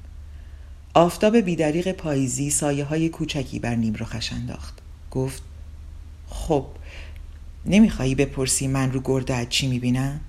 [0.94, 4.78] آفتاب بیدریق پاییزی سایه های کوچکی بر نیم رو انداخت.
[5.10, 5.42] گفت
[6.28, 6.66] خب
[7.66, 10.20] نمیخوایی بپرسی من رو گرده چی می‌بینم؟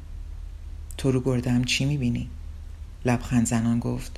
[0.97, 2.29] تو رو گردم چی می‌بینی؟
[3.05, 4.17] لبخند زنان گفت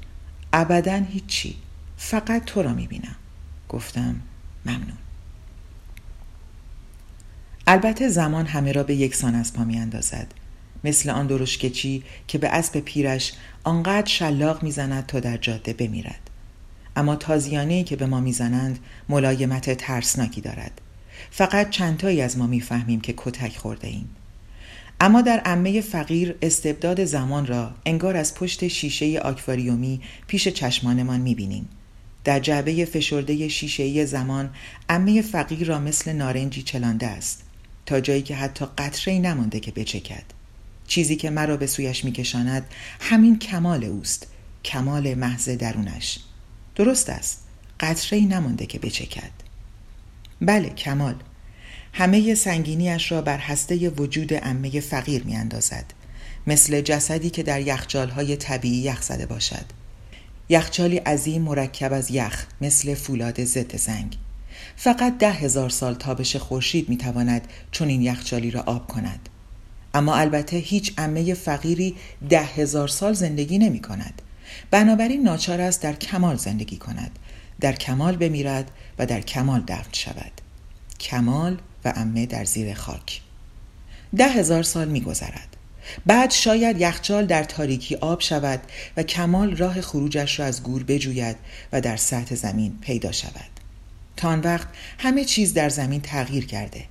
[0.53, 1.55] ابدا هیچی
[1.97, 3.15] فقط تو را می‌بینم.
[3.69, 4.15] گفتم
[4.65, 4.97] ممنون.
[7.67, 10.33] البته زمان همه را به یکسان از پا میاندازد.
[10.83, 16.29] مثل آن درشکچی که به اسب پیرش آنقدر شلاق می‌زند تا در جاده بمیرد.
[16.95, 20.81] اما تازیانه که به ما می‌زنند ملایمت ترسناکی دارد.
[21.31, 24.09] فقط چندتایی از ما می‌فهمیم که کتک خورده ایم.
[25.01, 31.69] اما در عمه فقیر استبداد زمان را انگار از پشت شیشه آکواریومی پیش چشمانمان می‌بینیم.
[32.23, 34.49] در جعبه فشرده شیشه زمان
[34.89, 37.43] عمه فقیر را مثل نارنجی چلانده است
[37.85, 40.23] تا جایی که حتی قطره نمانده که بچکد.
[40.87, 42.65] چیزی که مرا به سویش میکشاند
[42.99, 44.27] همین کمال اوست
[44.65, 46.19] کمال محض درونش.
[46.75, 47.43] درست است
[47.79, 49.31] قطره نمانده که بچکد.
[50.41, 51.15] بله کمال.
[51.97, 55.85] همه سنگینیش را بر هسته وجود امه فقیر می اندازد.
[56.47, 59.65] مثل جسدی که در یخچالهای طبیعی یخ زده باشد.
[60.49, 64.17] یخچالی عظیم مرکب از یخ مثل فولاد ضد زنگ.
[64.75, 69.29] فقط ده هزار سال تابش خورشید می تواند چون این یخچالی را آب کند.
[69.93, 71.95] اما البته هیچ امه فقیری
[72.29, 74.21] ده هزار سال زندگی نمی کند
[74.71, 77.19] بنابراین ناچار است در کمال زندگی کند.
[77.59, 80.31] در کمال بمیرد و در کمال دفن شود.
[80.99, 81.57] کمال
[81.95, 83.21] امه در زیر خاک.
[84.17, 85.57] ده هزار سال می گذرد.
[86.05, 88.59] بعد شاید یخچال در تاریکی آب شود
[88.97, 91.35] و کمال راه خروجش را از گور بجوید
[91.73, 93.49] و در سطح زمین پیدا شود.
[94.17, 96.85] تا آن وقت همه چیز در زمین تغییر کرده.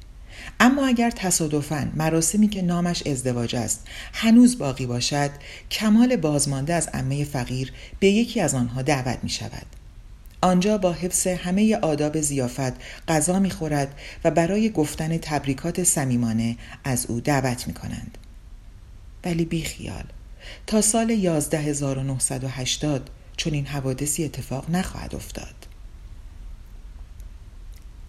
[0.61, 5.30] اما اگر تصادفاً مراسمی که نامش ازدواج است هنوز باقی باشد
[5.70, 9.66] کمال بازمانده از امه فقیر به یکی از آنها دعوت می شود.
[10.46, 12.72] آنجا با حفظ همه آداب زیافت
[13.09, 18.18] غذا می‌خورد و برای گفتن تبریکات صمیمانه از او دعوت می کنند.
[19.24, 20.04] ولی بی خیال
[20.66, 25.66] تا سال 11980 چون این حوادثی اتفاق نخواهد افتاد.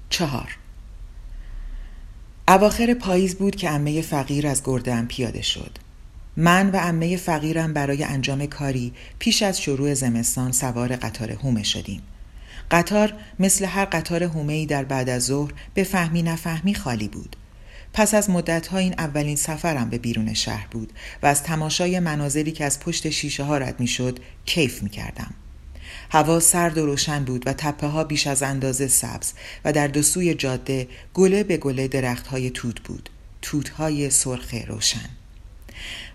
[0.09, 0.57] چهار
[2.47, 5.77] اواخر پاییز بود که امه فقیر از گردم پیاده شد.
[6.37, 12.01] من و امه فقیرم برای انجام کاری پیش از شروع زمستان سوار قطار هومه شدیم.
[12.71, 17.35] قطار مثل هر قطار هومه‌ای در بعد از ظهر به فهمی نفهمی خالی بود.
[17.93, 22.65] پس از مدتها این اولین سفرم به بیرون شهر بود و از تماشای مناظری که
[22.65, 25.33] از پشت شیشه ها رد می شد کیف می کردم.
[26.11, 29.33] هوا سرد و روشن بود و تپه ها بیش از اندازه سبز
[29.65, 33.09] و در دو سوی جاده گله به گله درخت های توت بود.
[33.41, 35.09] توت های سرخ روشن.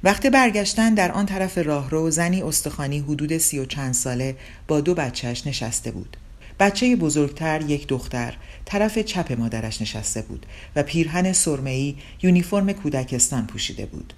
[0.05, 4.37] وقتی برگشتن در آن طرف راهرو زنی استخوانی حدود سی و چند ساله
[4.69, 6.17] با دو بچهش نشسته بود.
[6.59, 8.35] بچه بزرگتر یک دختر
[8.65, 14.13] طرف چپ مادرش نشسته بود و پیرهن سرمه‌ای یونیفرم کودکستان پوشیده بود.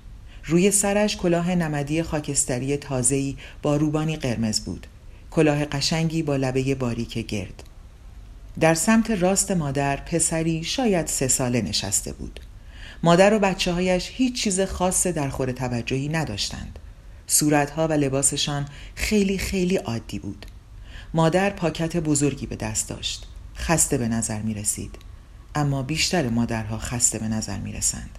[0.45, 4.87] روی سرش کلاه نمدی خاکستری تازه‌ای با روبانی قرمز بود.
[5.31, 7.63] کلاه قشنگی با لبه باریک گرد.
[8.61, 12.41] در سمت راست مادر پسری شاید سه ساله نشسته بود.
[13.03, 16.79] مادر و بچه هایش هیچ چیز خاص در خور توجهی نداشتند.
[17.27, 20.47] صورتها و لباسشان خیلی خیلی عادی بود.
[21.17, 23.27] مادر پاکت بزرگی به دست داشت.
[23.57, 24.95] خسته به نظر می رسید.
[25.55, 28.19] اما بیشتر مادرها خسته به نظر می رسند.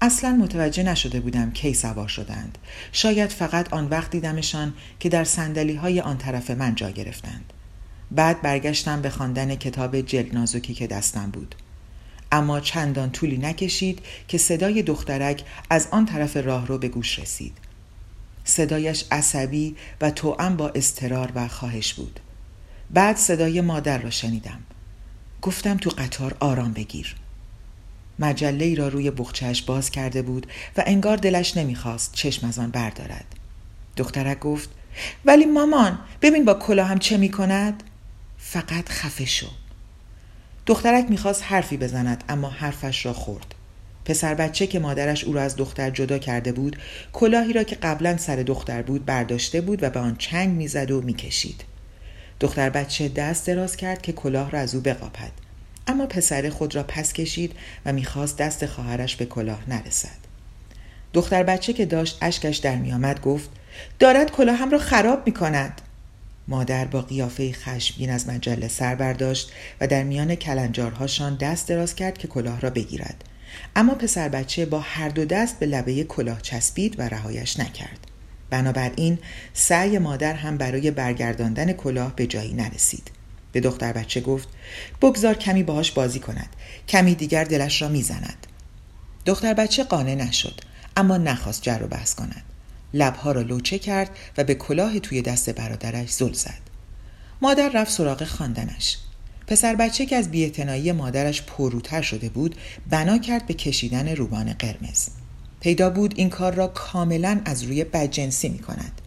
[0.00, 2.58] اصلا متوجه نشده بودم کی سوار شدند.
[2.92, 7.52] شاید فقط آن وقت دیدمشان که در سندلی های آن طرف من جا گرفتند.
[8.10, 11.54] بعد برگشتم به خواندن کتاب جلد نازکی که دستم بود.
[12.32, 13.98] اما چندان طولی نکشید
[14.28, 17.58] که صدای دخترک از آن طرف راه رو به گوش رسید.
[18.44, 22.20] صدایش عصبی و توأم با استرار و خواهش بود.
[22.90, 24.58] بعد صدای مادر را شنیدم.
[25.42, 27.16] گفتم تو قطار آرام بگیر.
[28.18, 32.70] مجله ای را روی بخچهش باز کرده بود و انگار دلش نمی‌خواست چشم از آن
[32.70, 33.24] بردارد.
[33.96, 34.70] دخترک گفت
[35.24, 37.82] ولی مامان ببین با کلا هم چه می‌کند؟
[38.38, 39.46] فقط خفه شو.
[40.66, 43.54] دخترک می‌خواست حرفی بزند اما حرفش را خورد.
[44.04, 46.76] پسر بچه که مادرش او را از دختر جدا کرده بود
[47.12, 51.00] کلاهی را که قبلا سر دختر بود برداشته بود و به آن چنگ می‌زد و
[51.00, 51.64] می‌کشید.
[52.40, 55.32] دختر بچه دست دراز کرد که کلاه را از او بقاپد.
[55.86, 57.52] اما پسر خود را پس کشید
[57.86, 60.22] و می‌خواست دست خواهرش به کلاه نرسد.
[61.12, 63.50] دختر بچه که داشت اشکش در میآمد گفت
[63.98, 65.80] دارد کلاهم را خراب می‌کند.
[66.48, 72.18] مادر با قیافه خشمگین از مجله سر برداشت و در میان کلنجارهاشان دست دراز کرد
[72.18, 73.24] که کلاه را بگیرد.
[73.76, 78.06] اما پسر بچه با هر دو دست به لبه کلاه چسبید و رهایش نکرد.
[78.50, 79.18] بنابراین
[79.54, 83.10] سعی مادر هم برای برگرداندن کلاه به جایی نرسید.
[83.52, 84.48] به دختر بچه گفت
[85.02, 86.48] بگذار کمی باهاش بازی کند.
[86.88, 88.46] کمی دیگر دلش را می‌زند.
[89.26, 90.60] دختر بچه قانع نشد
[90.96, 92.42] اما نخواست جر و بحث کند.
[92.94, 96.60] لبها را لوچه کرد و به کلاه توی دست برادرش زل زد.
[97.42, 98.98] مادر رفت سراغ خواندنش.
[99.46, 102.56] پسر بچه که از بیعتنایی مادرش پروتر شده بود
[102.90, 105.08] بنا کرد به کشیدن روبان قرمز.
[105.60, 109.00] پیدا بود این کار را کاملا از روی بدجنسی می کند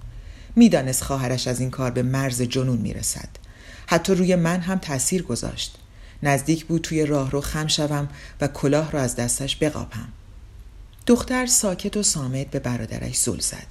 [0.55, 3.29] می‌دانست خواهرش از این کار به مرز جنون می رسد
[3.87, 5.77] حتی روی من هم تاثیر گذاشت.
[6.23, 8.09] نزدیک بود توی راه رو خم شوم
[8.41, 10.07] و کلاه را از دستش بقاپم.
[11.07, 13.67] دختر ساکت و سامت به برادرش زل زد.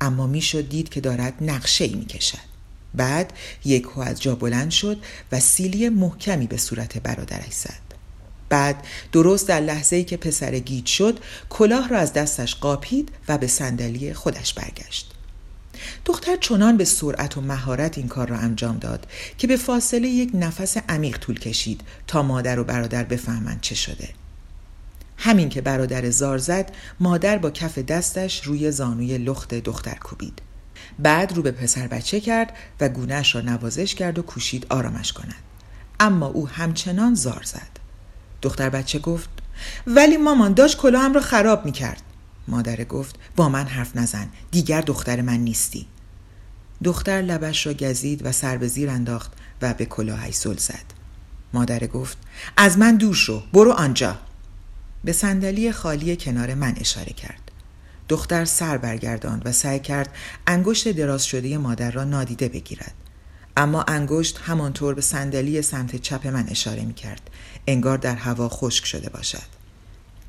[0.00, 2.57] اما می‌شد دید که دارد نقشه ای می کشد
[2.94, 3.32] بعد
[3.64, 4.98] یک از جا بلند شد
[5.32, 7.88] و سیلی محکمی به صورت برادرش زد.
[8.48, 11.18] بعد درست در لحظه ای که پسر گیج شد
[11.48, 15.14] کلاه را از دستش قاپید و به صندلی خودش برگشت.
[16.04, 19.06] دختر چنان به سرعت و مهارت این کار را انجام داد
[19.38, 24.08] که به فاصله یک نفس عمیق طول کشید تا مادر و برادر بفهمند چه شده.
[25.16, 26.70] همین که برادر زار زد
[27.00, 30.42] مادر با کف دستش روی زانوی لخت دختر کوبید.
[30.98, 35.34] بعد رو به پسر بچه کرد و گونهش را نوازش کرد و کوشید آرامش کند.
[36.00, 37.78] اما او همچنان زار زد.
[38.42, 39.28] دختر بچه گفت
[39.86, 42.02] ولی مامان داشت کلاهم را خراب می کرد
[42.48, 45.86] مادر گفت با من حرف نزن دیگر دختر من نیستی.
[46.84, 49.32] دختر لبش را گزید و سر به زیر انداخت
[49.62, 50.84] و به کلاهش زل زد.
[51.52, 52.18] مادر گفت
[52.56, 54.18] از من دور شو برو آنجا.
[55.04, 57.47] به صندلی خالی کنار من اشاره کرد.
[58.08, 60.14] دختر سر برگرداند و سعی کرد
[60.46, 62.94] انگشت دراز شده مادر را نادیده بگیرد.
[63.56, 67.30] اما انگشت همانطور به صندلی سمت چپ من اشاره می کرد
[67.66, 69.58] انگار در هوا خشک شده باشد.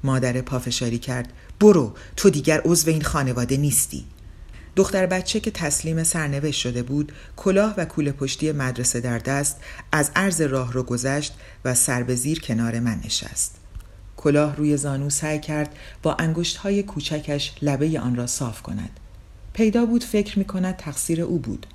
[0.03, 4.05] مادر پافشاری کرد برو تو دیگر عضو این خانواده نیستی.
[4.75, 9.57] دختر بچه که تسلیم سرنوشت شده بود کلاه و کوله پشتی مدرسه در دست
[9.91, 11.33] از عرض راه رو گذشت
[11.65, 13.58] و سر به زیر کنار من نشست.
[14.19, 18.99] کلاه روی زانو سعی کرد با انگشت های کوچکش لبه آن را صاف کند.
[19.53, 21.65] پیدا بود فکر می کند تقصیر او بود.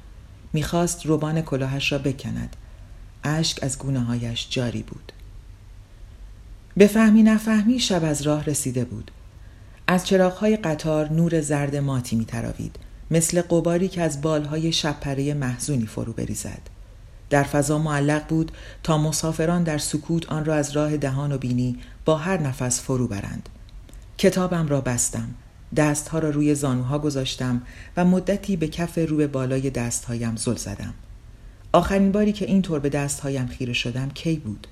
[0.53, 2.57] می‌خواست روبان کلاهش را بکند.
[3.25, 5.13] اشک از گونه هایش جاری بود.
[6.77, 9.11] به فهمی نفهمی شب از راه رسیده بود.
[9.87, 12.77] از چراغهای قطار نور زرد ماتی می تراوید
[13.11, 16.74] مثل قباری که از بالهای شبپره محزونی فرو بریزد.
[17.35, 21.79] در فضا معلق بود تا مسافران در سکوت آن را از راه دهان و بینی
[22.05, 23.49] با هر نفس فرو برند.
[24.19, 25.29] کتابم را بستم
[25.77, 27.63] دستها را روی زانوها گذاشتم
[27.97, 30.95] و مدتی به کف رو به بالای دستهایم زل زدم.
[31.73, 34.67] آخرین باری که اینطور به دستهایم خیره شدم کی بود؟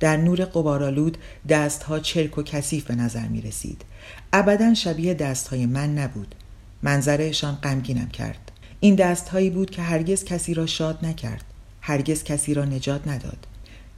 [0.00, 1.18] در نور قبارالود
[1.48, 3.84] دستها چرک و کثیف به نظر می رسید.
[4.32, 6.34] ابدا شبیه دستهای من نبود.
[6.82, 8.52] منظرهشان غمگینم کرد.
[8.80, 11.44] این دستهایی بود که هرگز کسی را شاد نکرد.
[11.86, 13.46] هرگز کسی را نجات نداد.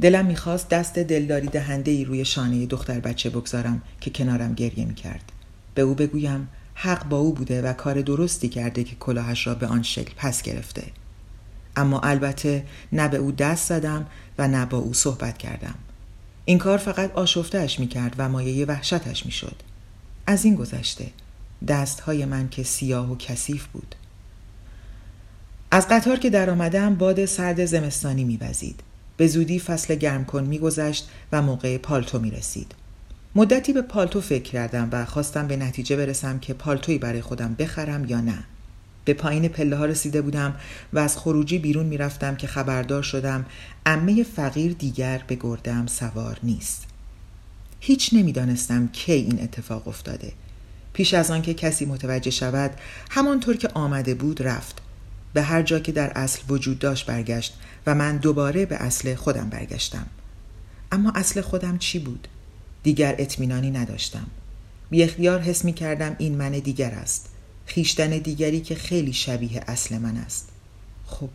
[0.01, 5.32] دلم می‌خواست دست دلداری دهنده ای روی شانه دختر بچه بگذارم که کنارم گریه می‌کرد.
[5.74, 9.66] به او بگویم حق با او بوده و کار درستی کرده که کلاهش را به
[9.66, 10.82] آن شکل پس گرفته.
[11.76, 14.07] اما البته نه به او دست زدم
[14.39, 15.74] و نه با او صحبت کردم.
[16.45, 19.57] این کار فقط آشفتهش می‌کرد و مایه وحشتش می‌شد.
[20.26, 21.07] از این گذشته
[21.68, 23.95] دستهای من که سیاه و کثیف بود.
[25.77, 28.81] از قطار که در آمدم باد سرد زمستانی میوزید
[29.16, 32.74] به زودی فصل گرم کن میگذشت و موقع پالتو می رسید.
[33.35, 38.05] مدتی به پالتو فکر کردم و خواستم به نتیجه برسم که پالتویی برای خودم بخرم
[38.05, 38.45] یا نه.
[39.05, 40.55] به پایین پله ها رسیده بودم
[40.93, 43.47] و از خروجی بیرون می‌رفتم که خبردار شدم
[43.87, 46.87] امه فقیر دیگر به گردم سوار نیست.
[47.81, 50.33] هیچ نمی‌دانستم کی این اتفاق افتاده.
[50.93, 52.70] پیش از آنکه کسی متوجه شود
[53.11, 54.86] همانطور که آمده بود رفت
[55.37, 57.55] به هر جا که در اصل وجود داشت برگشت
[57.87, 60.07] و من دوباره به اصل خودم برگشتم.
[60.93, 62.28] اما اصل خودم چی بود؟
[62.82, 64.26] دیگر اطمینانی نداشتم.
[64.91, 67.28] بی اختیار حس می کردم این من دیگر است.
[67.66, 70.49] خیشتن دیگری که خیلی شبیه اصل من است.
[71.07, 71.30] خب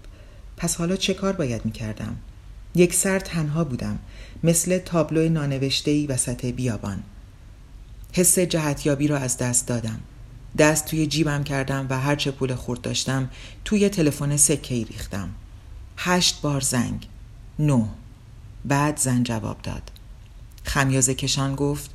[0.57, 2.17] پس حالا چه کار باید می کردم؟
[2.75, 3.99] یک سر تنها بودم
[4.43, 7.03] مثل تابلو نانوشتهی وسط بیابان.
[8.13, 9.99] حس جهتیابی را از دست دادم.
[10.57, 13.29] دست توی جیبم کردم و هرچه پول خورد داشتم
[13.65, 15.29] توی تلفن سکه ای ریختم.
[15.97, 17.07] هشت بار زنگ.
[17.59, 17.87] نو
[18.65, 19.91] بعد زن جواب داد.
[20.63, 21.91] خمیازه کشان گفت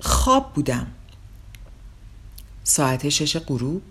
[0.00, 0.86] خواب بودم.
[2.64, 3.82] ساعت شش غروب.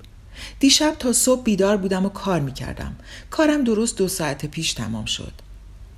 [0.59, 2.95] دیشب تا صبح بیدار بودم و کار می‌کردم.
[3.29, 5.33] کارم درست دو ساعت پیش تمام شد.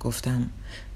[0.00, 0.50] گفتم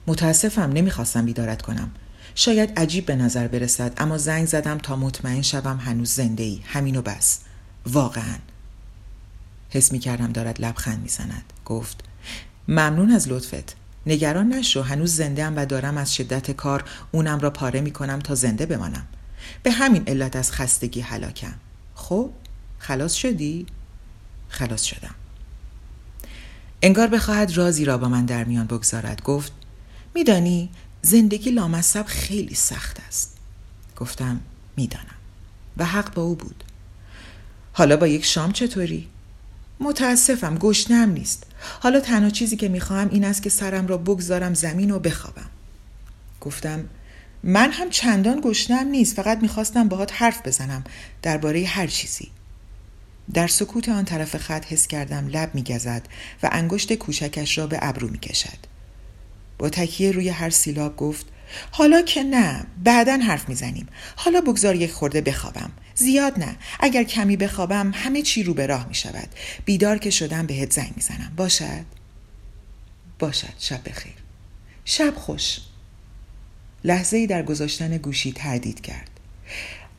[0.07, 1.91] متاسفم نمی‌خواستم بیدارت کنم.
[2.35, 7.03] شاید عجیب به نظر برسد اما زنگ زدم تا مطمئن شوم هنوز زنده ای همینو
[7.03, 7.39] بس.
[7.87, 8.37] واقعا.
[9.71, 11.53] حس می کردم دارد لبخند می‌زند.
[11.65, 12.05] گفت
[12.69, 13.77] ممنون از لطفت.
[14.07, 18.19] نگران نشو هنوز زنده ام و دارم از شدت کار اونم را پاره می کنم
[18.19, 19.07] تا زنده بمانم.
[19.63, 21.55] به همین علت از خستگی حلاکم
[21.95, 22.31] خب
[22.79, 23.67] خلاص شدی؟
[24.49, 25.15] خلاص شدم.
[26.83, 29.23] انگار بخواهد رازی را با من در میان بگذارد.
[29.23, 29.53] گفت
[30.15, 30.71] میدانی
[31.03, 33.37] زندگی لامصب خیلی سخت است.
[33.97, 34.41] گفتم
[34.77, 35.07] می‌دانم.
[35.77, 36.65] و حق با او بود.
[37.73, 39.09] حالا با یک شام چطوری؟
[39.81, 41.47] متاسفم گشنم نیست.
[41.81, 45.51] حالا تنها چیزی که می‌خواهم این است که سرم را بگذارم زمین و بخوابم.
[46.41, 46.89] گفتم
[47.43, 50.85] من هم چندان گشنم نیست فقط می‌خواستم باهات حرف بزنم
[51.23, 52.31] درباره هر چیزی.
[53.35, 56.09] در سکوت آن طرف خط حس کردم لب میگزد
[56.43, 58.72] و انگشت کوچکش را به ابرو می‌کشد.
[59.63, 61.27] با تکیه روی هر سیلاب گفت
[61.71, 63.89] حالا که نه بعدا حرف می‌زنیم.
[64.17, 65.71] حالا بگذار یک خورده بخوابم.
[65.95, 66.57] زیاد نه.
[66.81, 69.29] اگر کمی بخوابم همه چی رو به راه می شود
[69.65, 71.33] بیدار که شدم بهت زنگ می‌زنم.
[71.37, 71.85] باشد؟
[73.19, 73.55] باشد.
[73.59, 74.13] شب بخیر.
[74.85, 75.59] شب خوش.
[76.85, 79.11] لحظه ای در گذاشتن گوشی تردید کرد.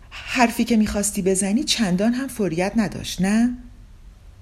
[0.10, 3.58] حرفی که می‌خواستی بزنی چندان هم فوریت نداشت نه؟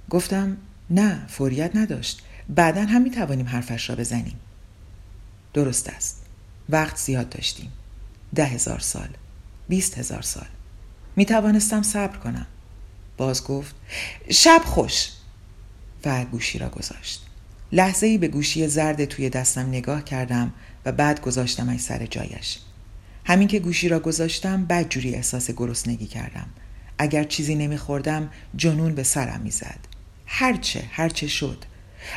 [0.09, 0.57] گفتم
[0.89, 2.21] نه فوریت نداشت.
[2.49, 4.39] بعدا هم می‌توانیم حرفش را بزنیم.
[5.53, 6.25] درست است.
[6.69, 7.71] وقت زیاد داشتیم.
[8.35, 9.09] ده هزار سال.
[9.69, 10.47] بیست هزار سال.
[11.15, 12.47] می توانستم صبر کنم.
[13.17, 13.75] باز گفت
[14.29, 15.09] شب خوش.
[16.05, 17.25] و گوشی را گذاشت.
[17.71, 20.53] لحظه ای به گوشی زرد توی دستم نگاه کردم
[20.85, 22.59] و بعد گذاشتمش سر جایش.
[23.25, 26.47] همین که گوشی را گذاشتم بعد جوری احساس گرسنگی کردم.
[26.97, 29.79] اگر چیزی نمیخوردم جنون به سرم می‌زد.
[30.25, 31.65] هرچه هرچه شد.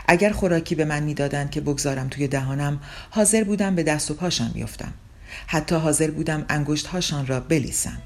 [0.08, 2.80] اگر خوراکی به من می‌دادند که بگذارم توی دهانم
[3.10, 4.94] حاضر بودم به دست و پاشان میافتم
[5.46, 7.98] حتی حاضر بودم انگشت هاشان را بلیسم.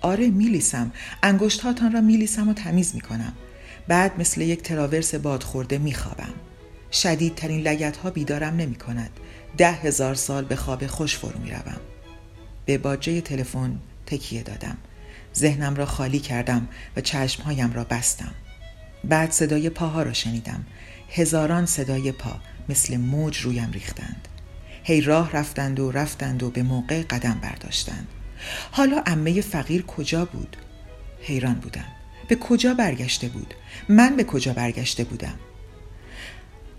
[0.00, 0.92] آره میلیسم.
[1.22, 3.32] انگشت هاتان را میلیسم و تمیز می‌کنم.
[3.88, 6.34] بعد مثل یک تراورس باد خورده میخوابم.
[6.92, 9.10] شدیدترین لگت ها بیدارم نمی کند
[9.56, 11.80] ده هزار سال به خواب خوش فرو می روم.
[12.66, 14.76] به باجه تلفن تکیه دادم.
[15.36, 18.34] ذهنم را خالی کردم و چشمهایم را بستم.
[19.04, 20.64] بعد صدای پاها را شنیدم.
[21.16, 24.28] هزاران صدای پا مثل موج رویم ریختند
[24.84, 28.08] هی راه رفتند و رفتند و به موقع قدم برداشتند
[28.70, 30.56] حالا امه فقیر کجا بود؟
[31.20, 31.84] حیران بودم
[32.28, 33.54] به کجا برگشته بود؟
[33.88, 35.34] من به کجا برگشته بودم؟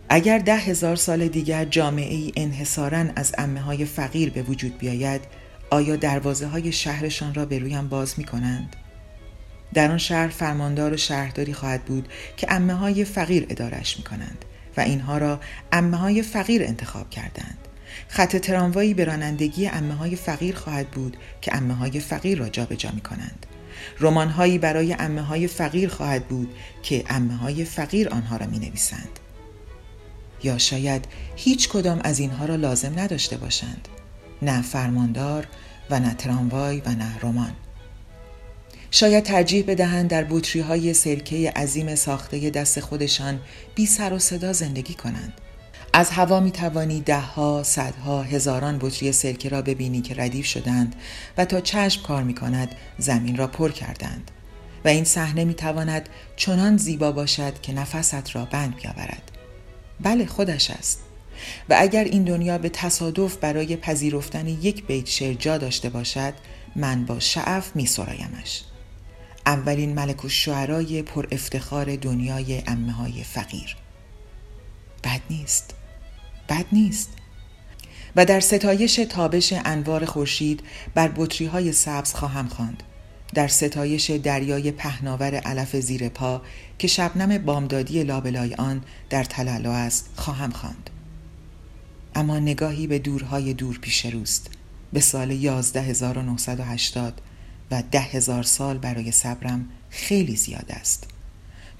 [0.10, 5.22] اگر ده هزار سال دیگر جامعه ای انحصارا از امه های فقیر به وجود بیاید
[5.70, 8.76] آیا دروازه های شهرشان را به رویم باز می کنند؟
[9.76, 14.46] در آن شهر فرماندار و شهرداری خواهد بود که امه های فقیر ادارش می کنند
[14.78, 15.40] و اینها را
[15.72, 17.58] امه های فقیر انتخاب کردند.
[18.08, 22.92] خط تراموایی به رانندگی امه های فقیر خواهد بود که امه های فقیر را جابجا
[22.92, 23.46] می کنند.
[24.00, 28.60] رمان هایی برای امه های فقیر خواهد بود که امه های فقیر آنها را می
[28.60, 29.20] نویسند.
[30.44, 31.06] یا شاید
[31.36, 33.88] هیچ کدام از اینها را لازم نداشته باشند.
[34.42, 35.48] نه فرماندار
[35.90, 37.52] و نه تراموای و نه رمان.
[38.92, 43.40] شاید ترجیح بدهند در بوتری های سرکه عظیم ساخته دست خودشان
[43.76, 45.34] بی سر و صدا زندگی کنند.
[45.94, 50.96] از هوا می توانی دهها، صدها، هزاران بطری سرکه را ببینی که ردیف شدند
[51.38, 54.32] و تا چشم کار می کند زمین را پر کردند.
[54.86, 59.32] و این صحنه می تواند چنان زیبا باشد که نفست را بند بیاورد.
[60.02, 61.00] بله خودش است.
[61.70, 66.34] و اگر این دنیا به تصادف برای پذیرفتن یک بیت شعر جا داشته باشد
[66.76, 68.64] من با شعف می سرایمش.
[69.46, 73.76] اولین ملک و شعرای پر افتخار دنیای امه های فقیر.
[75.04, 75.74] بد نیست.
[76.50, 77.10] بد نیست.
[78.16, 80.62] و در ستایش تابش انوار خورشید
[80.96, 82.84] بر بطری های سبز خواهم خواند.
[83.34, 86.41] در ستایش دریای پهناور علف زیر پا
[86.80, 90.89] که شبنم بامدادی لابلای آن در تلالو است خواهم خواند.
[92.16, 94.50] اما نگاهی به دورهای دور پیش روست.
[94.93, 97.22] به سال 11980
[97.72, 101.07] و ده هزار سال برای صبرم خیلی زیاد است.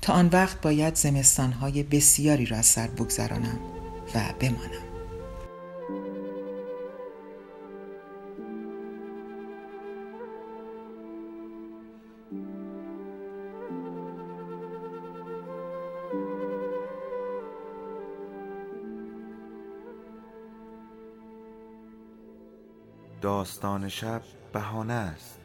[0.02, 3.60] تا آن وقت باید زمستانهای بسیاری را از سر بگذرانم
[4.16, 4.86] و بمانم.
[23.22, 24.22] داستان شب
[24.54, 25.45] بهانه است.